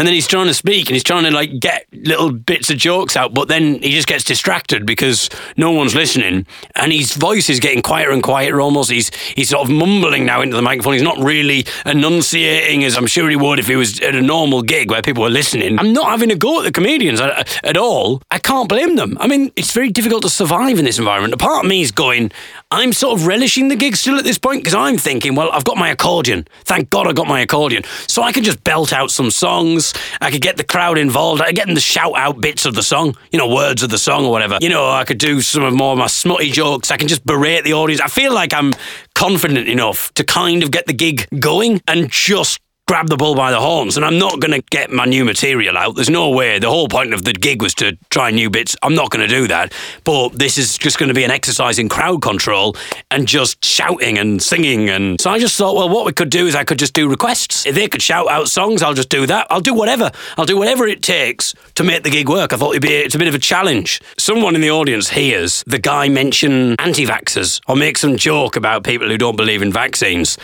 [0.00, 2.78] and then he's trying to speak and he's trying to like get little bits of
[2.78, 7.50] jokes out, but then he just gets distracted because no one's listening, and his voice
[7.50, 8.62] is getting quieter and quieter.
[8.62, 10.94] Almost, he's he's sort of mumbling now into the microphone.
[10.94, 14.62] He's not really enunciating as I'm sure he would if he was at a normal
[14.62, 15.78] gig where people were listening.
[15.78, 18.22] I'm not having a go at the comedians at, at all.
[18.30, 19.18] I can't blame them.
[19.20, 21.34] I mean, it's very difficult to survive in this environment.
[21.34, 22.32] A part of me is going,
[22.70, 25.64] I'm sort of relishing the gig still at this point because I'm thinking, well, I've
[25.64, 26.48] got my accordion.
[26.64, 27.82] Thank God I got my accordion.
[28.06, 29.89] So I can just belt out some songs.
[30.20, 31.42] I could get the crowd involved.
[31.42, 33.90] I could get them to shout out bits of the song, you know, words of
[33.90, 34.58] the song or whatever.
[34.60, 36.90] You know, I could do some of more of my smutty jokes.
[36.90, 38.00] I can just berate the audience.
[38.00, 38.72] I feel like I'm
[39.14, 43.52] confident enough to kind of get the gig going and just grab the bull by
[43.52, 45.94] the horns and I'm not going to get my new material out.
[45.94, 46.58] There's no way.
[46.58, 48.74] The whole point of the gig was to try new bits.
[48.82, 49.72] I'm not going to do that.
[50.02, 52.74] But this is just going to be an exercise in crowd control
[53.12, 54.90] and just shouting and singing.
[54.90, 57.08] And so I just thought, well, what we could do is I could just do
[57.08, 57.64] requests.
[57.64, 59.46] If they could shout out songs, I'll just do that.
[59.50, 60.10] I'll do whatever.
[60.36, 62.52] I'll do whatever it takes to make the gig work.
[62.52, 64.00] I thought it'd be it's a bit of a challenge.
[64.18, 69.06] Someone in the audience hears the guy mention anti-vaxxers or make some joke about people
[69.06, 70.36] who don't believe in vaccines.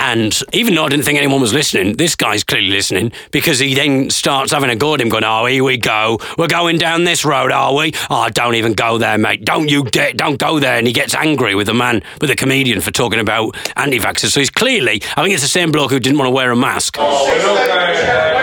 [0.00, 3.74] And even though I didn't think anyone was listening, this guy's clearly listening because he
[3.74, 6.20] then starts having a go at him, going, "Oh, here we go.
[6.38, 7.92] We're going down this road, are we?
[8.08, 9.44] Oh, don't even go there, mate.
[9.44, 12.36] Don't you dare, don't go there." And he gets angry with the man, with the
[12.36, 14.30] comedian, for talking about anti-vaxxers.
[14.30, 16.56] So he's clearly, I think it's the same bloke who didn't want to wear a
[16.56, 16.96] mask.
[16.98, 18.34] Oh, we're not going there.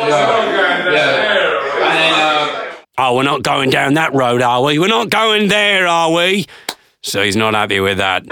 [0.00, 1.60] We're not going there.
[1.82, 4.78] And then, uh, Oh, we're not going down that road, are we?
[4.78, 6.46] We're not going there, are we?
[7.02, 8.24] So he's not happy with that.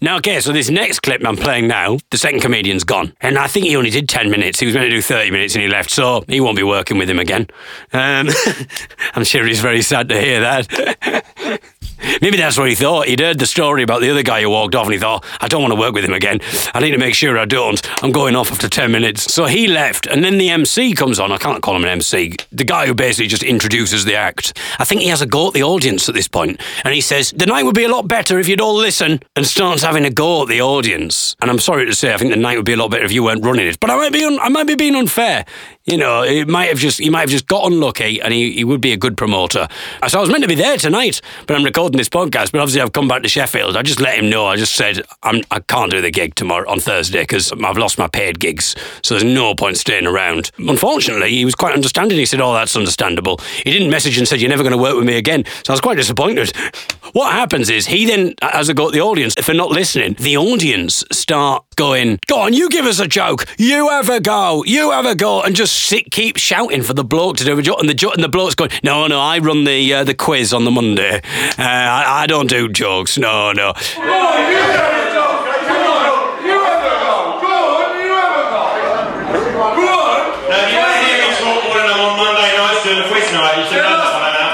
[0.00, 3.14] Now, okay, so this next clip I'm playing now, the second comedian's gone.
[3.20, 4.60] And I think he only did 10 minutes.
[4.60, 6.98] He was meant to do 30 minutes and he left, so he won't be working
[6.98, 7.48] with him again.
[7.92, 8.28] Um,
[9.14, 11.60] I'm sure he's very sad to hear that.
[12.20, 13.06] Maybe that's what he thought.
[13.08, 15.48] He'd heard the story about the other guy who walked off and he thought, I
[15.48, 16.40] don't want to work with him again.
[16.74, 17.80] I need to make sure I don't.
[18.02, 19.32] I'm going off after 10 minutes.
[19.32, 21.32] So he left, and then the MC comes on.
[21.32, 22.36] I can't call him an MC.
[22.52, 24.58] The guy who basically just introduces the act.
[24.78, 27.32] I think he has a go at the audience at this point, and he says,
[27.32, 30.10] The night would be a lot better if you'd all listen, and starts having a
[30.10, 31.36] go at the audience.
[31.40, 33.12] And I'm sorry to say, I think the night would be a lot better if
[33.12, 33.80] you weren't running it.
[33.80, 35.44] But I might be, un- I might be being unfair.
[35.88, 38.64] You know, it might have just he might have just got unlucky, and he, he
[38.64, 39.66] would be a good promoter.
[40.06, 42.82] So I was meant to be there tonight, but I'm recording this podcast, but obviously
[42.82, 43.74] I've come back to Sheffield.
[43.74, 44.46] I just let him know.
[44.46, 47.96] I just said I'm, I can't do the gig tomorrow on Thursday because I've lost
[47.96, 50.50] my paid gigs, so there's no point staying around.
[50.58, 52.18] Unfortunately, he was quite understanding.
[52.18, 54.94] He said, "Oh, that's understandable." He didn't message and said, "You're never going to work
[54.94, 56.52] with me again." So I was quite disappointed.
[57.12, 60.14] What happens is he then, as I go to the audience, if they're not listening,
[60.18, 63.46] the audience start going, "Go on, you give us a joke.
[63.56, 64.64] You have a go.
[64.66, 67.62] You have a go," and just sit, keep shouting for the bloke to do a
[67.62, 70.14] joke, and the jo- and the bloke's going, "No, no, I run the uh, the
[70.14, 71.22] quiz on the Monday.
[71.58, 73.16] Uh, I, I don't do jokes.
[73.16, 75.24] No, no." Come on, you have a go.
[75.24, 77.16] On, you have a go.
[77.40, 78.62] Go on, you have a go.
[79.78, 80.20] Go on.
[80.50, 82.98] Now, if you want to hear me talk more than I'm on Monday nights doing
[82.98, 84.48] a quiz night, you should know that by now.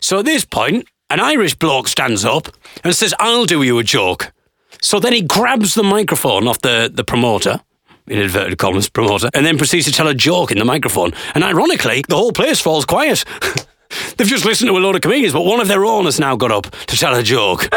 [0.00, 2.48] So at this point, an Irish bloke stands up
[2.84, 4.32] and says, I'll do you a joke.
[4.80, 7.60] So then he grabs the microphone off the, the promoter,
[8.06, 11.12] in inverted commas, promoter, and then proceeds to tell a joke in the microphone.
[11.34, 13.24] And ironically, the whole place falls quiet.
[14.16, 16.36] They've just listened to a load of comedians, but one of their own has now
[16.36, 17.68] got up to tell a joke.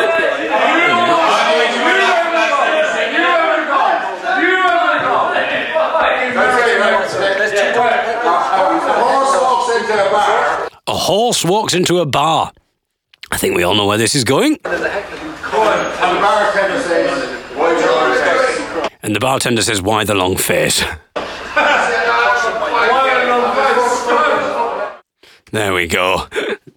[10.86, 12.52] A horse walks into a bar.
[13.34, 14.60] I think we all know where this is going.
[19.02, 20.84] And the bartender says, Why the long face?
[25.54, 26.26] There we go.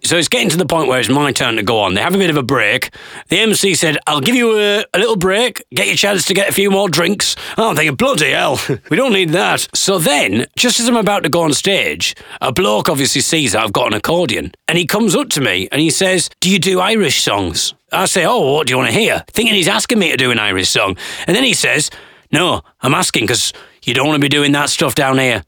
[0.03, 1.95] So it's getting to the point where it's my turn to go on.
[1.95, 2.91] They have a bit of a break.
[3.29, 6.35] The MC said, I'll give you a, a little break, get you a chance to
[6.35, 7.35] get a few more drinks.
[7.57, 8.59] Oh, I'm thinking, bloody hell,
[8.91, 9.67] we don't need that.
[9.73, 13.63] So then, just as I'm about to go on stage, a bloke obviously sees that
[13.63, 16.59] I've got an accordion and he comes up to me and he says, Do you
[16.59, 17.73] do Irish songs?
[17.91, 19.23] I say, Oh, what do you want to hear?
[19.29, 20.97] Thinking he's asking me to do an Irish song.
[21.25, 21.89] And then he says,
[22.31, 25.43] No, I'm asking because you don't want to be doing that stuff down here.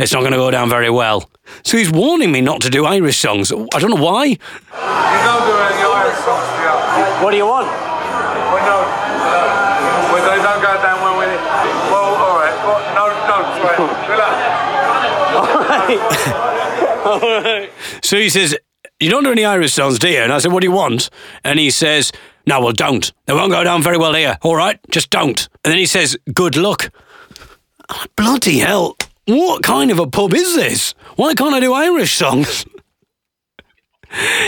[0.00, 1.30] It's not going to go down very well.
[1.62, 3.52] So he's warning me not to do Irish songs.
[3.52, 4.24] I don't know why.
[4.24, 7.24] You don't do any Irish songs, do you?
[7.24, 7.66] What do you want?
[7.68, 9.40] Well, no, no.
[9.60, 11.40] Uh, well, they don't go down well with it.
[11.90, 12.56] Well, all right.
[12.64, 13.76] Well, no, no, sorry.
[14.10, 14.36] Relax.
[18.02, 18.56] So he says,
[18.98, 20.18] You don't do any Irish songs, do you?
[20.20, 21.10] And I said, What do you want?
[21.44, 22.12] And he says,
[22.46, 23.12] No, well, don't.
[23.26, 24.38] They won't go down very well here.
[24.42, 25.48] All right, just don't.
[25.64, 26.90] And then he says, Good luck.
[28.16, 28.96] Bloody hell.
[29.30, 30.92] What kind of a pub is this?
[31.14, 32.64] Why can't I do Irish songs?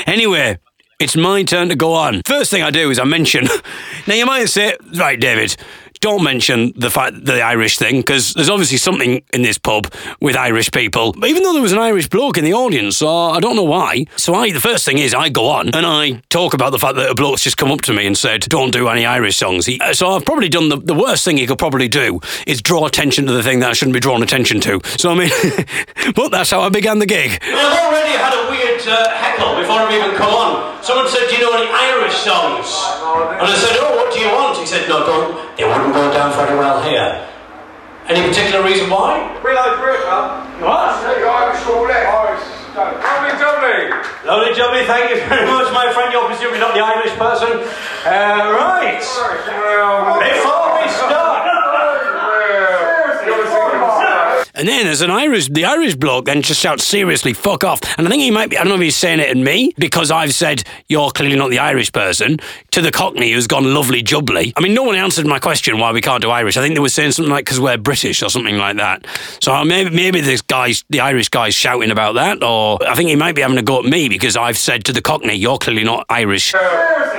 [0.07, 0.59] anyway,
[0.99, 2.23] it's my turn to go on.
[2.27, 3.47] First thing I do is I mention.
[4.09, 5.55] Now, you might say, Right, David,
[6.02, 10.36] don't mention the fact the Irish thing because there's obviously something in this pub with
[10.36, 11.12] Irish people.
[11.12, 13.62] But even though there was an Irish bloke in the audience, so I don't know
[13.62, 14.04] why.
[14.16, 16.96] So I, the first thing is I go on and I talk about the fact
[16.96, 19.64] that a bloke's just come up to me and said, "Don't do any Irish songs."
[19.66, 22.84] He, so I've probably done the, the worst thing he could probably do is draw
[22.84, 24.80] attention to the thing that I shouldn't be drawn attention to.
[24.98, 25.30] So I mean,
[26.14, 27.38] but that's how I began the gig.
[27.42, 30.82] I've already had a weird uh, heckle before I've even come on.
[30.82, 32.66] Someone said, Do you know any Irish songs?
[33.38, 34.58] And I said, Oh, what do you want?
[34.58, 35.51] He said, No, don't.
[35.62, 37.22] They wouldn't go down very well here.
[38.11, 39.31] Any particular reason why?
[39.46, 40.03] We like Britain.
[40.59, 40.98] What?
[41.07, 42.03] Hey, Irish all that.
[42.03, 42.42] Irish.
[42.75, 43.79] Lovely, lovely.
[44.27, 46.11] Lovely jubbly, thank you very much, my friend.
[46.11, 47.62] You're presumably not the Irish person.
[48.03, 48.98] Uh, right.
[48.98, 51.21] Well, Before we start.
[54.62, 57.81] And then there's an Irish, the Irish bloke then just shouts seriously, fuck off.
[57.98, 59.72] And I think he might be, I don't know if he's saying it at me
[59.77, 62.38] because I've said, you're clearly not the Irish person,
[62.70, 64.53] to the Cockney who's gone lovely jubbly.
[64.57, 66.57] I mean, no one answered my question why we can't do Irish.
[66.57, 69.05] I think they were saying something like, because we're British or something like that.
[69.40, 73.16] So maybe, maybe this guy's, the Irish guy's shouting about that, or I think he
[73.16, 75.83] might be having a go at me because I've said to the Cockney, you're clearly
[75.83, 76.53] not Irish.
[76.55, 77.11] Well, I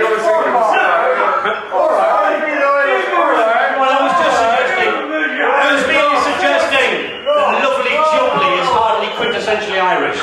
[3.99, 4.95] was just suggesting.
[5.43, 10.19] I was merely suggesting that lovely jubbly is hardly quintessentially Irish.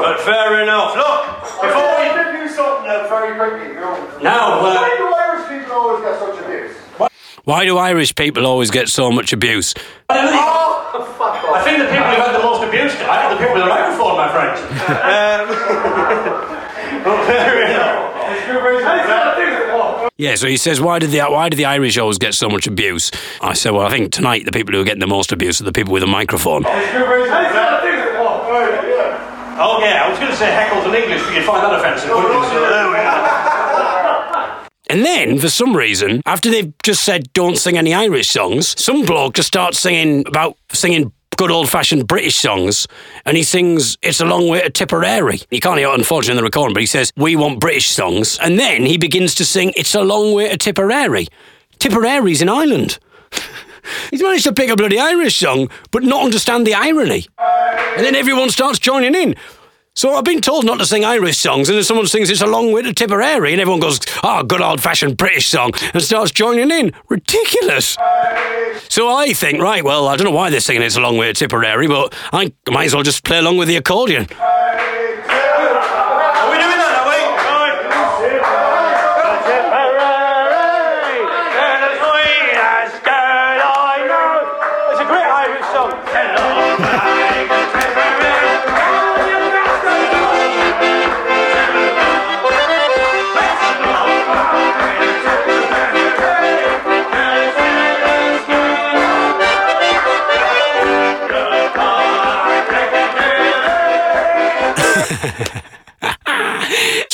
[0.00, 0.96] But fair enough.
[0.96, 1.20] Look,
[1.60, 2.04] before we.
[4.24, 4.74] Now, uh,
[7.44, 9.74] Why do Irish people always get so much abuse?
[10.08, 11.56] Oh, fuck off.
[11.56, 13.68] I think the people who've had the most abuse tonight are the people with the
[13.68, 14.56] microphone, my friend.
[15.04, 15.44] Um,
[17.04, 18.00] but fair enough.
[20.16, 22.66] Yeah, so he says, why did the why did the Irish always get so much
[22.66, 23.10] abuse?
[23.42, 25.64] I said, well, I think tonight the people who are getting the most abuse are
[25.64, 26.64] the people with a microphone.
[26.64, 26.70] Oh,
[29.80, 32.32] yeah, I was going to say heckles in English, but you'd find that offensive, wouldn't
[32.32, 32.42] you?
[32.48, 33.53] So there we are.
[34.94, 39.04] And then, for some reason, after they've just said don't sing any Irish songs, some
[39.04, 42.86] bloke just starts singing about singing good old fashioned British songs,
[43.26, 45.40] and he sings It's a Long Way to Tipperary.
[45.50, 48.38] You can't hear it, unfortunately, in the recording, but he says, We want British songs.
[48.40, 51.26] And then he begins to sing It's a Long Way to Tipperary.
[51.80, 53.00] Tipperary's in Ireland.
[54.12, 57.26] He's managed to pick a bloody Irish song, but not understand the irony.
[57.36, 59.34] And then everyone starts joining in.
[59.96, 62.48] So I've been told not to sing Irish songs, and then someone sings It's a
[62.48, 66.32] Long Way to Tipperary, and everyone goes, oh, good old fashioned British song, and starts
[66.32, 66.92] joining in.
[67.08, 67.96] Ridiculous.
[68.88, 71.28] So I think, right, well, I don't know why they're singing It's a Long Way
[71.28, 74.26] to Tipperary, but I might as well just play along with the accordion.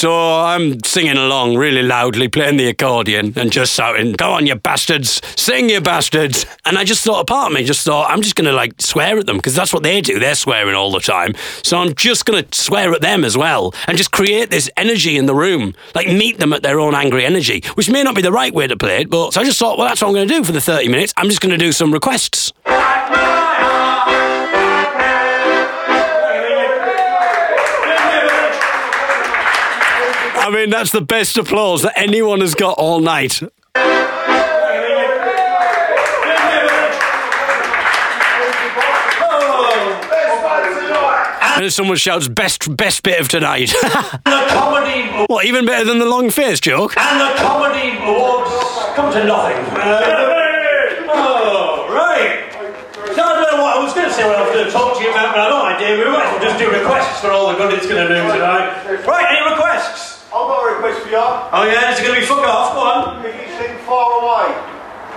[0.00, 4.54] So I'm singing along really loudly, playing the accordion and just shouting, Go on, you
[4.54, 6.46] bastards, sing, you bastards.
[6.64, 8.80] And I just thought, a part of me just thought, I'm just going to like
[8.80, 10.18] swear at them because that's what they do.
[10.18, 11.34] They're swearing all the time.
[11.62, 15.18] So I'm just going to swear at them as well and just create this energy
[15.18, 18.22] in the room, like meet them at their own angry energy, which may not be
[18.22, 19.10] the right way to play it.
[19.10, 20.88] But so I just thought, well, that's what I'm going to do for the 30
[20.88, 21.12] minutes.
[21.18, 22.54] I'm just going to do some requests.
[30.50, 33.40] I mean, that's the best applause that anyone has got all night.
[33.40, 33.50] And
[41.62, 43.68] then someone shouts, best best bit of tonight.
[43.68, 46.96] The comedy what, even better than the long face joke?
[46.96, 48.50] and the comedy awards
[48.96, 49.56] come to nothing.
[49.76, 50.02] Uh,
[51.14, 52.50] oh, right.
[53.14, 54.72] So I don't know what I was going to say what I was going to
[54.72, 55.96] talk to you about, but I have no idea.
[55.96, 58.20] We might as well just do requests for all the good it's going to do
[58.20, 59.06] tonight.
[59.06, 59.69] Right, any requests?
[60.30, 61.16] I've got a request for you.
[61.18, 62.74] Oh yeah, is it going to be fuck off?
[62.74, 63.26] Go on.
[63.26, 64.54] If you sing far away,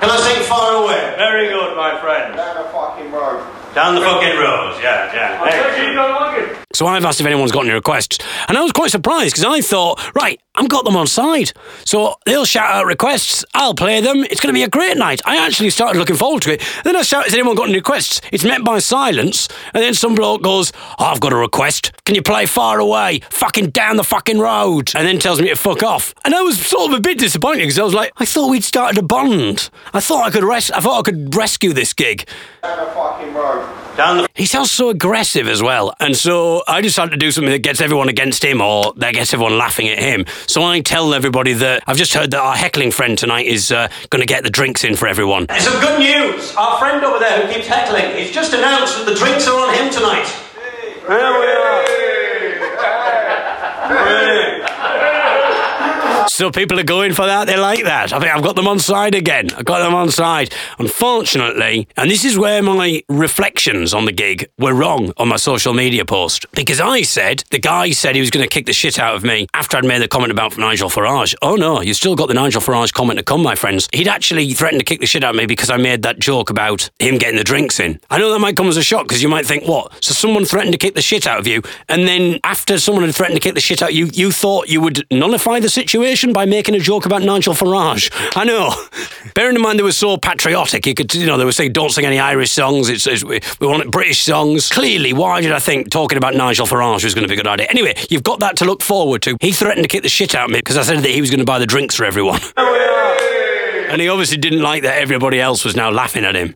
[0.03, 1.15] Can I sing far away?
[1.15, 2.35] Very good, my friend.
[2.35, 3.47] down the fucking road.
[3.73, 4.77] Down the fucking road.
[4.83, 5.41] Yeah, yeah.
[5.45, 5.87] Excellent.
[5.87, 6.57] You don't like it?
[6.73, 8.17] So I've asked if anyone's got any requests.
[8.47, 11.51] And I was quite surprised because I thought, right, I've got them on side.
[11.85, 14.23] So they'll shout out requests, I'll play them.
[14.23, 15.21] It's going to be a great night.
[15.25, 16.61] I actually started looking forward to it.
[16.77, 18.21] And Then I shout, has anyone got any requests?
[18.31, 19.47] It's met by silence.
[19.73, 21.91] And then some bloke goes, oh, I've got a request.
[22.05, 23.21] Can you play far away?
[23.29, 24.91] Fucking down the fucking road.
[24.95, 26.13] And then tells me to fuck off.
[26.25, 28.63] And I was sort of a bit disappointed because I was like, I thought we'd
[28.63, 29.69] started a bond.
[29.95, 32.27] I thought I could res- I thought I could rescue this gig.
[32.63, 33.69] Down the fucking road.
[33.95, 34.27] Down the.
[34.33, 35.93] He sounds so aggressive as well.
[35.99, 39.33] And so I decided to do something that gets everyone against him or that gets
[39.35, 40.25] everyone laughing at him.
[40.47, 43.87] So I tell everybody that I've just heard that our heckling friend tonight is uh,
[44.09, 45.45] going to get the drinks in for everyone.
[45.45, 46.55] There's some good news.
[46.55, 49.75] Our friend over there who keeps heckling, he's just announced that the drinks are on
[49.75, 50.25] him tonight.
[51.07, 51.83] There we are.
[56.33, 57.45] So people are going for that.
[57.45, 58.11] They like that.
[58.11, 59.51] I think I've got them on side again.
[59.55, 60.51] I've got them on side.
[60.79, 65.75] Unfortunately, and this is where my reflections on the gig were wrong on my social
[65.75, 66.47] media post.
[66.53, 69.23] Because I said, the guy said he was going to kick the shit out of
[69.23, 71.35] me after I'd made the comment about Nigel Farage.
[71.43, 73.87] Oh no, you still got the Nigel Farage comment to come, my friends.
[73.93, 76.49] He'd actually threatened to kick the shit out of me because I made that joke
[76.49, 77.99] about him getting the drinks in.
[78.09, 80.03] I know that might come as a shock because you might think, what?
[80.03, 83.13] So someone threatened to kick the shit out of you, and then after someone had
[83.13, 86.22] threatened to kick the shit out of you, you thought you would nullify the situation
[86.31, 88.09] by making a joke about Nigel Farage.
[88.37, 88.71] I know.
[89.33, 91.89] Bearing in mind they were so patriotic, you could, you know, they were saying don't
[91.89, 92.87] sing any Irish songs.
[92.87, 94.69] It's, it's we we want British songs.
[94.69, 97.47] Clearly, why did I think talking about Nigel Farage was going to be a good
[97.47, 97.67] idea?
[97.69, 99.35] Anyway, you've got that to look forward to.
[99.41, 101.29] He threatened to kick the shit out of me because I said that he was
[101.29, 102.39] going to buy the drinks for everyone.
[103.93, 106.55] And he obviously didn't like that everybody else was now laughing at him.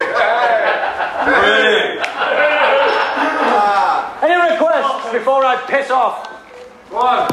[4.24, 6.28] Any requests before I piss off?
[6.90, 7.28] Wait,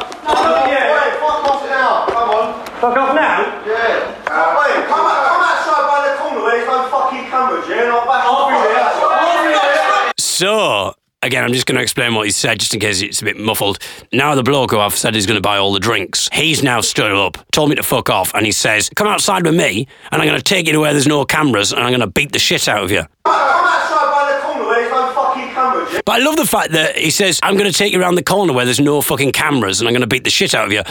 [1.17, 2.05] fuck off now.
[2.05, 2.64] Come on.
[2.81, 3.63] Fuck off now?
[3.65, 4.23] Yeah.
[4.27, 7.83] Uh, wait, come, out, come outside by the corner where there's no fucking cameras, yeah?
[7.83, 10.11] And I'll back I'll there.
[10.17, 13.25] So, again, I'm just going to explain what he said just in case it's a
[13.25, 13.79] bit muffled.
[14.11, 16.81] Now, the bloke who I've said he's going to buy all the drinks, he's now
[16.81, 20.21] stood up, told me to fuck off, and he says, Come outside with me, and
[20.21, 22.33] I'm going to take you to where there's no cameras, and I'm going to beat
[22.33, 23.03] the shit out of you.
[23.23, 26.01] Come outside by the corner where there's no fucking cameras, yeah?
[26.05, 28.23] But I love the fact that he says, I'm going to take you around the
[28.23, 30.73] corner where there's no fucking cameras, and I'm going to beat the shit out of
[30.73, 30.83] you.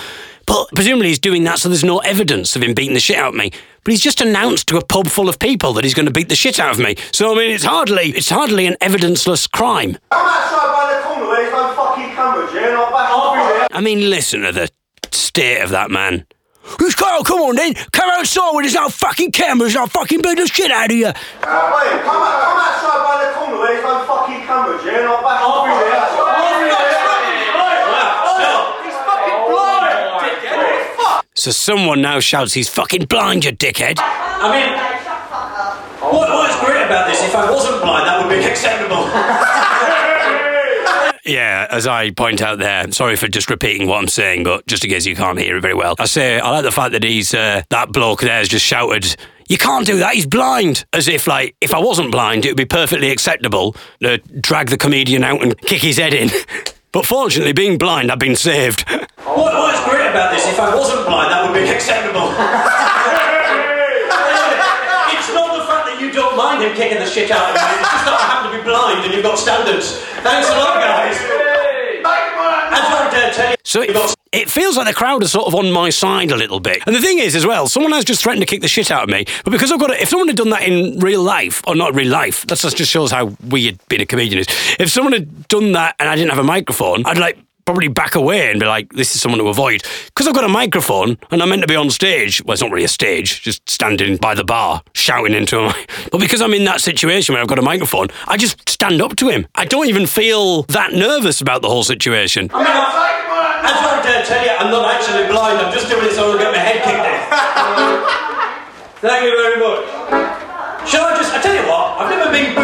[0.47, 3.29] But presumably he's doing that so there's no evidence of him beating the shit out
[3.29, 3.51] of me.
[3.83, 6.29] But he's just announced to a pub full of people that he's going to beat
[6.29, 6.97] the shit out of me.
[7.13, 9.99] So I mean, it's hardly it's hardly an evidenceless crime.
[10.11, 12.69] Come outside by the corner where there's no fucking cameras, yeah?
[12.69, 13.69] And I'll back I'll there.
[13.71, 14.71] I mean, listen to the
[15.13, 16.27] state of that man.
[16.81, 17.25] Who's Carl?
[17.25, 17.75] Come on then.
[17.93, 21.07] Come outside where there's no fucking cameras I'll fucking beat the shit out of you.
[21.07, 25.01] Uh, wait, come, out, come outside by the corner where there's no fucking cameras, yeah?
[25.01, 26.01] And I'll back be there.
[26.01, 26.95] I'll be there.
[31.37, 33.97] So someone now shouts, he's fucking blind, you dickhead.
[33.99, 37.23] I mean, what, what's great great about this?
[37.23, 39.11] If I wasn't blind, that would be acceptable.
[41.27, 44.85] Yeah, as I point out there, sorry for just repeating what I'm saying, but just
[44.85, 47.03] in case you can't hear it very well, I say I like the fact that
[47.03, 49.17] he's uh, that bloke there has just shouted.
[49.49, 50.13] You can't do that.
[50.13, 50.85] He's blind.
[50.93, 54.77] As if, like, if I wasn't blind, it would be perfectly acceptable to drag the
[54.77, 56.29] comedian out and kick his head in.
[56.93, 58.85] But fortunately, being blind, I've been saved.
[59.37, 60.47] What, what's great about this?
[60.47, 62.31] If I wasn't blind, that would be acceptable.
[65.15, 67.67] it's not the fact that you don't mind him kicking the shit out of you.
[67.83, 69.99] It's just that I happen to be blind and you've got standards.
[70.23, 71.19] Thanks a lot, guys.
[72.05, 73.57] That's what I dare tell you.
[73.65, 76.61] So it, it feels like the crowd is sort of on my side a little
[76.61, 76.83] bit.
[76.87, 79.05] And the thing is, as well, someone has just threatened to kick the shit out
[79.05, 79.25] of me.
[79.45, 81.95] But because I've got to, if someone had done that in real life, or not
[81.95, 84.47] real life, that's, that just shows how weird being a comedian is.
[84.79, 88.15] If someone had done that and I didn't have a microphone, I'd like probably back
[88.15, 89.83] away and be like, this is someone to avoid.
[90.07, 92.43] Because I've got a microphone and I'm meant to be on stage.
[92.45, 95.73] Well, it's not really a stage, just standing by the bar, shouting into him.
[96.11, 99.17] But because I'm in that situation where I've got a microphone, I just stand up
[99.17, 99.47] to him.
[99.55, 102.51] I don't even feel that nervous about the whole situation.
[102.55, 104.51] I mean, I, that's what I dare tell you.
[104.53, 105.59] I'm not actually blind.
[105.59, 107.19] I'm just doing it so I don't get my head kicked in.
[109.11, 110.89] Thank you very much.
[110.89, 112.64] Shall I just, I tell you what, I've never been booed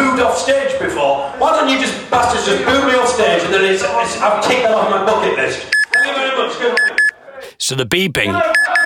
[0.81, 1.29] before.
[1.37, 4.43] Why don't you just bastards just boo me off stage and then it's, it's, I've
[4.43, 5.67] ticked that off my bucket list.
[5.93, 6.59] Thank you very much.
[6.59, 6.77] Good.
[7.57, 8.33] So the beeping,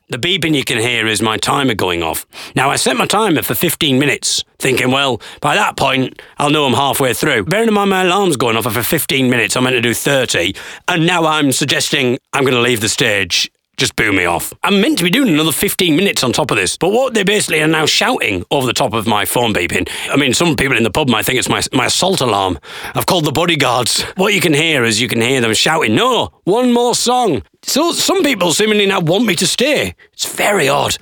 [0.09, 2.25] the beeping you can hear is my timer going off.
[2.55, 6.65] Now I set my timer for 15 minutes, thinking, well, by that point I'll know
[6.65, 7.45] I'm halfway through.
[7.45, 10.55] Bearing in mind my alarm's going off for 15 minutes, I'm meant to do 30,
[10.89, 13.49] and now I'm suggesting I'm going to leave the stage.
[13.77, 14.53] Just boo me off.
[14.63, 17.23] I'm meant to be doing another 15 minutes on top of this, but what they
[17.23, 19.89] basically are now shouting over the top of my phone beeping.
[20.09, 22.57] I mean, some people in the pub might think it's my, my assault alarm.
[22.93, 24.01] I've called the bodyguards.
[24.15, 27.43] What you can hear is you can hear them shouting, no, one more song.
[27.63, 29.93] So some people seemingly now want me to stay.
[30.13, 30.95] It's very odd.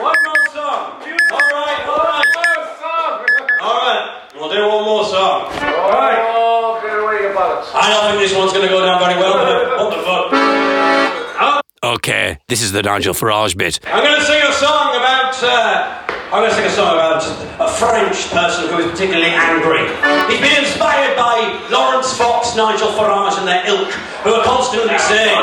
[0.00, 1.02] One more song.
[1.30, 2.26] All right, all right.
[3.60, 5.42] All right, we'll do one more song.
[5.52, 6.18] All right.
[6.34, 7.70] Oh, get away your bullets.
[7.72, 9.38] I don't think this one's going to go down very well,
[11.92, 13.80] Okay, this is the Nigel Farage bit.
[13.86, 15.34] I'm going to sing a song about.
[15.42, 15.98] Uh,
[16.30, 17.26] I'm going to sing a song about
[17.58, 19.82] a French person who is particularly angry.
[20.30, 21.42] He's been inspired by
[21.74, 23.90] Laurence Fox, Nigel Farage, and their ilk,
[24.22, 25.34] who are constantly saying,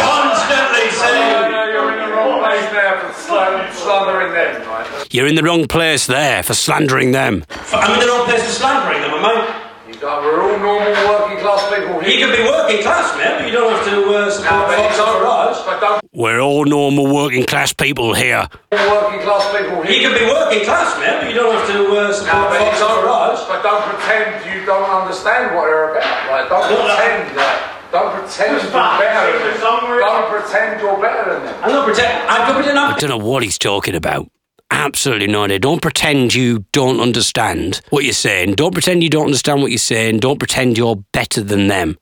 [0.00, 5.06] constantly saying, you're in the wrong place there for sl- slandering them, right?
[5.12, 7.44] You're in the wrong place there for slandering them.
[7.74, 9.63] I'm in the wrong place for slandering them, am I?
[10.04, 12.28] You we're all normal working class people You here.
[12.28, 14.96] can be working class, man, but you don't have to uh, No, support but Fox
[14.98, 15.60] you and don't, Farage.
[15.64, 18.44] but don't We're all normal working class people here.
[18.70, 20.10] working class people You here.
[20.10, 22.76] can be working class, man, but you don't have to uh, No, support but, Fox
[22.78, 23.48] you and don't, Farage.
[23.48, 26.28] but don't pretend you don't understand what they're about.
[26.28, 26.46] Right?
[26.52, 26.84] Don't No, no.
[26.84, 27.56] pretend that.
[27.90, 30.00] Don't pretend you're better than them.
[30.04, 31.54] Don't pretend you're better than them.
[31.64, 32.28] I'm not pretending.
[32.28, 32.76] I'm not pretending.
[32.76, 34.28] I don't know what he's talking about.
[34.74, 35.60] Absolutely no idea.
[35.60, 38.54] Don't pretend you don't understand what you're saying.
[38.54, 40.18] Don't pretend you don't understand what you're saying.
[40.18, 41.96] Don't pretend you're better than them.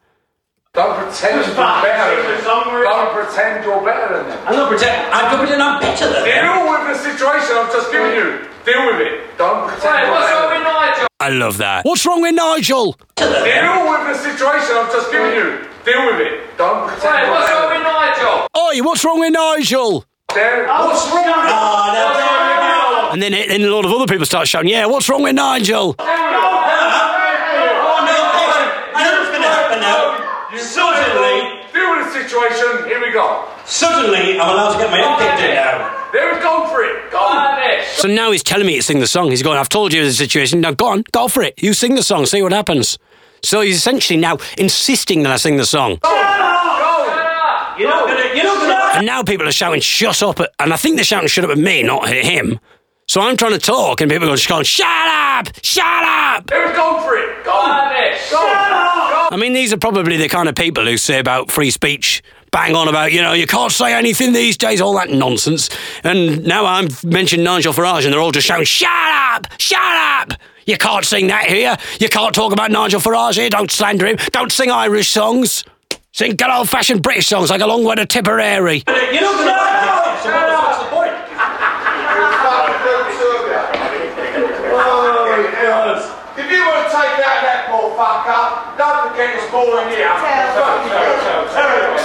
[0.72, 2.82] Don't pretend you're better than them.
[2.82, 4.48] Don't pretend you're better than them.
[4.48, 5.12] I'm not pretending.
[5.12, 6.24] I'm not pretending I'm better than them.
[6.24, 8.48] Deal with the situation I've just given you.
[8.64, 9.36] Deal with it.
[9.36, 10.62] Don't pretend you're better than.
[10.64, 11.06] Nigel?
[11.20, 11.84] I love that.
[11.84, 12.96] What's wrong with Nigel?
[13.16, 15.68] Deal with the situation I've just given you.
[15.84, 16.56] Deal with it.
[16.56, 17.82] Don't pretend Wait, what's wrong with.
[17.84, 18.48] Nigel?
[18.56, 20.06] Oi, what's wrong with Nigel?
[20.34, 21.24] There- What's wrong?
[21.26, 23.12] Oh, no, there.
[23.12, 25.94] And then, then a lot of other people start shouting, yeah, what's wrong with Nigel?
[25.98, 26.34] Oh, no, hang
[28.50, 28.68] on.
[28.94, 30.58] I know what's going to happen now.
[30.58, 32.84] Suddenly, Deal with the situation.
[32.88, 33.44] Here we go.
[33.66, 36.08] suddenly, I'm allowed to get my head kicked in now.
[36.12, 37.10] There we go for it.
[37.10, 37.18] Go.
[37.20, 37.98] Ernest.
[37.98, 39.30] So now he's telling me to sing the song.
[39.30, 40.60] He's going, I've told you the situation.
[40.60, 41.54] Now go on, go for it.
[41.62, 42.98] You sing the song, see what happens.
[43.42, 45.98] So he's essentially now insisting that I sing the song.
[46.02, 46.10] Go.
[47.78, 48.28] You're not going to.
[48.36, 48.81] You're not going to.
[48.94, 50.40] And now people are shouting, shut up.
[50.58, 52.60] And I think they're shouting, shut up at me, not at him.
[53.08, 56.46] So I'm trying to talk, and people are just going, shut up, shut up.
[56.46, 57.44] There we go for it.
[57.44, 57.50] Go.
[57.52, 58.30] Ernest.
[58.30, 58.38] Go.
[58.38, 62.22] I mean, these are probably the kind of people who say about free speech,
[62.52, 65.68] bang on about, you know, you can't say anything these days, all that nonsense.
[66.04, 70.32] And now I'm mentioned Nigel Farage, and they're all just shouting, shut up, shut up.
[70.64, 71.76] You can't sing that here.
[71.98, 73.50] You can't talk about Nigel Farage here.
[73.50, 74.16] Don't slander him.
[74.30, 75.64] Don't sing Irish songs.
[76.14, 78.82] Sing good old fashioned British songs like A Long Way to Tipperary.
[78.86, 79.72] You're not going to like
[80.12, 80.22] it.
[80.22, 80.28] So
[80.92, 81.32] what the
[82.44, 83.32] fuck's the?
[86.36, 90.12] If you want to take out that poor fucker, don't forget it's boring here.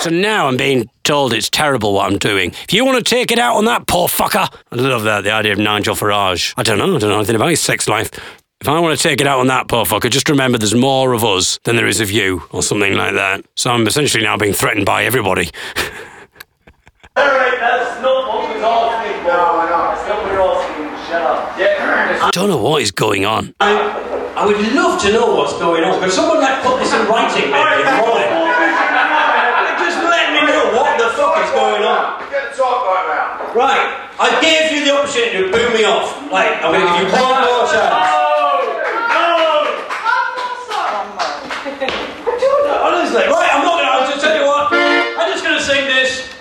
[0.02, 2.52] So now I'm being told it's terrible what I'm doing.
[2.64, 5.32] If you want to take it out on that poor fucker, I love that, the
[5.32, 6.54] idea of Nigel Farage.
[6.56, 8.10] I don't know, I don't know anything about his sex life.
[8.60, 11.14] If I want to take it out on that poor fucker, just remember there's more
[11.14, 13.46] of us than there is of you, or something like that.
[13.56, 15.52] So I'm essentially now being threatened by everybody.
[22.20, 23.54] I don't know what is going on.
[23.60, 23.78] I,
[24.36, 26.02] I would love to know what's going on.
[26.02, 27.94] Could someone like put this in writing maybe in?
[29.86, 32.20] Just let me know what the fuck is going on.
[32.30, 33.54] Get the talk right now.
[33.54, 36.32] Right, I gave you the opportunity to boo me off.
[36.32, 38.27] Like, I'm going to give you one more chance.
[43.18, 43.92] Honestly, right, I'm not going to.
[43.92, 44.70] I'll just tell you what.
[44.72, 46.34] I'm just going to sing this.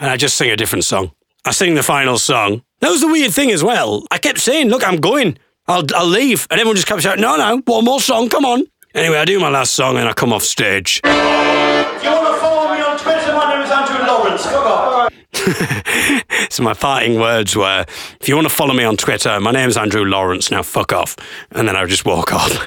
[0.00, 1.12] And I just sing a different song.
[1.44, 2.62] I sing the final song.
[2.80, 4.04] That was the weird thing as well.
[4.10, 5.38] I kept saying, look, I'm going.
[5.68, 6.48] I'll, I'll leave.
[6.50, 8.64] And everyone just kept shouting, no, no, one more song, come on.
[8.94, 11.00] Anyway, I do my last song and I come off stage.
[11.04, 14.44] If you want to follow me on Twitter, my name is Andrew Lawrence.
[14.46, 16.52] Fuck off.
[16.52, 17.84] So my parting words were,
[18.20, 21.14] if you want to follow me on Twitter, my name's Andrew Lawrence, now fuck off.
[21.52, 22.66] And then I would just walk off.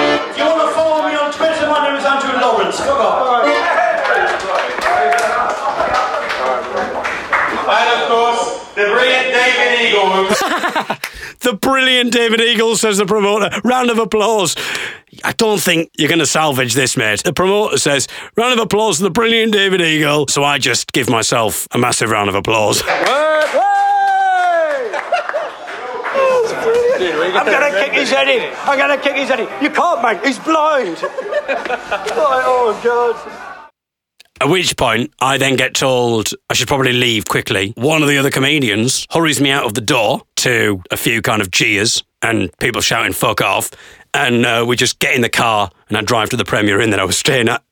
[7.72, 10.98] And of course, the brilliant David Eagle.
[11.42, 13.50] The brilliant David Eagle, says the promoter.
[13.64, 14.58] Round of applause.
[15.24, 17.24] I don't think you're going to salvage this, mate.
[17.24, 20.28] The promoter says, round of applause to the brilliant David Eagle.
[20.28, 22.84] So I just give myself a massive round of applause.
[27.02, 28.54] I'm going to kick his head in.
[28.64, 29.64] I'm going to kick his head in.
[29.64, 30.26] You can't, mate.
[30.26, 30.98] He's blind.
[31.02, 33.50] oh, God.
[34.42, 37.74] At which point, I then get told I should probably leave quickly.
[37.76, 41.42] One of the other comedians hurries me out of the door to a few kind
[41.42, 43.72] of jeers and people shouting, fuck off.
[44.14, 46.92] And uh, we just get in the car and I drive to the Premier Inn
[46.92, 47.64] that I was staying at.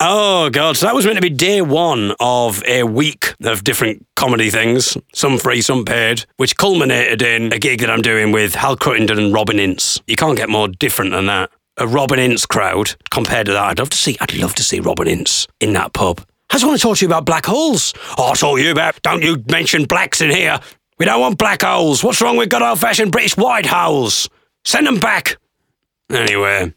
[0.00, 0.76] Oh, God.
[0.76, 4.98] So that was meant to be day one of a week of different comedy things,
[5.14, 9.18] some free, some paid, which culminated in a gig that I'm doing with Hal Cruttenden
[9.18, 10.00] and Robin Ince.
[10.06, 11.50] You can't get more different than that.
[11.78, 13.64] A Robin Ince crowd compared to that.
[13.64, 16.20] I'd love to see, I'd love to see Robin Ince in that pub.
[16.50, 17.94] I just want to talk to you about black holes.
[18.18, 20.60] Oh, I told you about, don't you mention blacks in here.
[20.98, 22.04] We don't want black holes.
[22.04, 24.28] What's wrong with good old fashioned British white holes?
[24.64, 25.36] Send them back.
[26.10, 26.72] Anyway,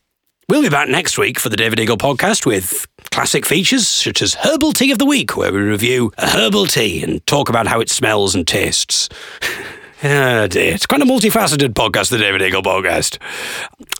[0.49, 2.87] we'll be back next week for the David Eagle podcast with
[3.17, 7.01] classic features such as Herbal Tea of the Week, where we review a herbal tea
[7.01, 9.09] and talk about how it smells and tastes.
[10.03, 10.75] Ah, dear.
[10.75, 13.17] It's quite a multifaceted podcast, the David Eagle podcast.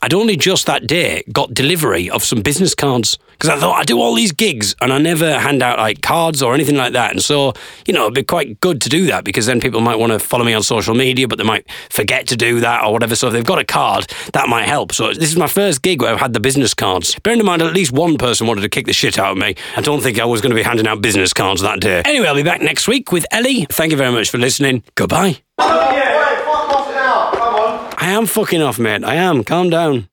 [0.00, 3.84] I'd only just that day got delivery of some business cards because I thought I
[3.84, 7.12] do all these gigs and I never hand out like cards or anything like that.
[7.12, 7.52] And so,
[7.86, 10.18] you know, it'd be quite good to do that because then people might want to
[10.18, 13.14] follow me on social media, but they might forget to do that or whatever.
[13.14, 14.92] So if they've got a card, that might help.
[14.92, 17.16] So this is my first gig where I've had the business cards.
[17.20, 19.54] Bearing in mind, at least one person wanted to kick the shit out of me.
[19.76, 22.02] I don't think I was going to be handing out business cards that day.
[22.04, 23.66] Anyway, I'll be back next week with Ellie.
[23.70, 24.82] Thank you very much for listening.
[24.96, 25.38] Goodbye.
[25.58, 27.30] Yeah, fuck off now.
[27.30, 27.94] Come on.
[27.98, 29.04] I am fucking off, mate.
[29.04, 29.44] I am.
[29.44, 30.08] Calm down.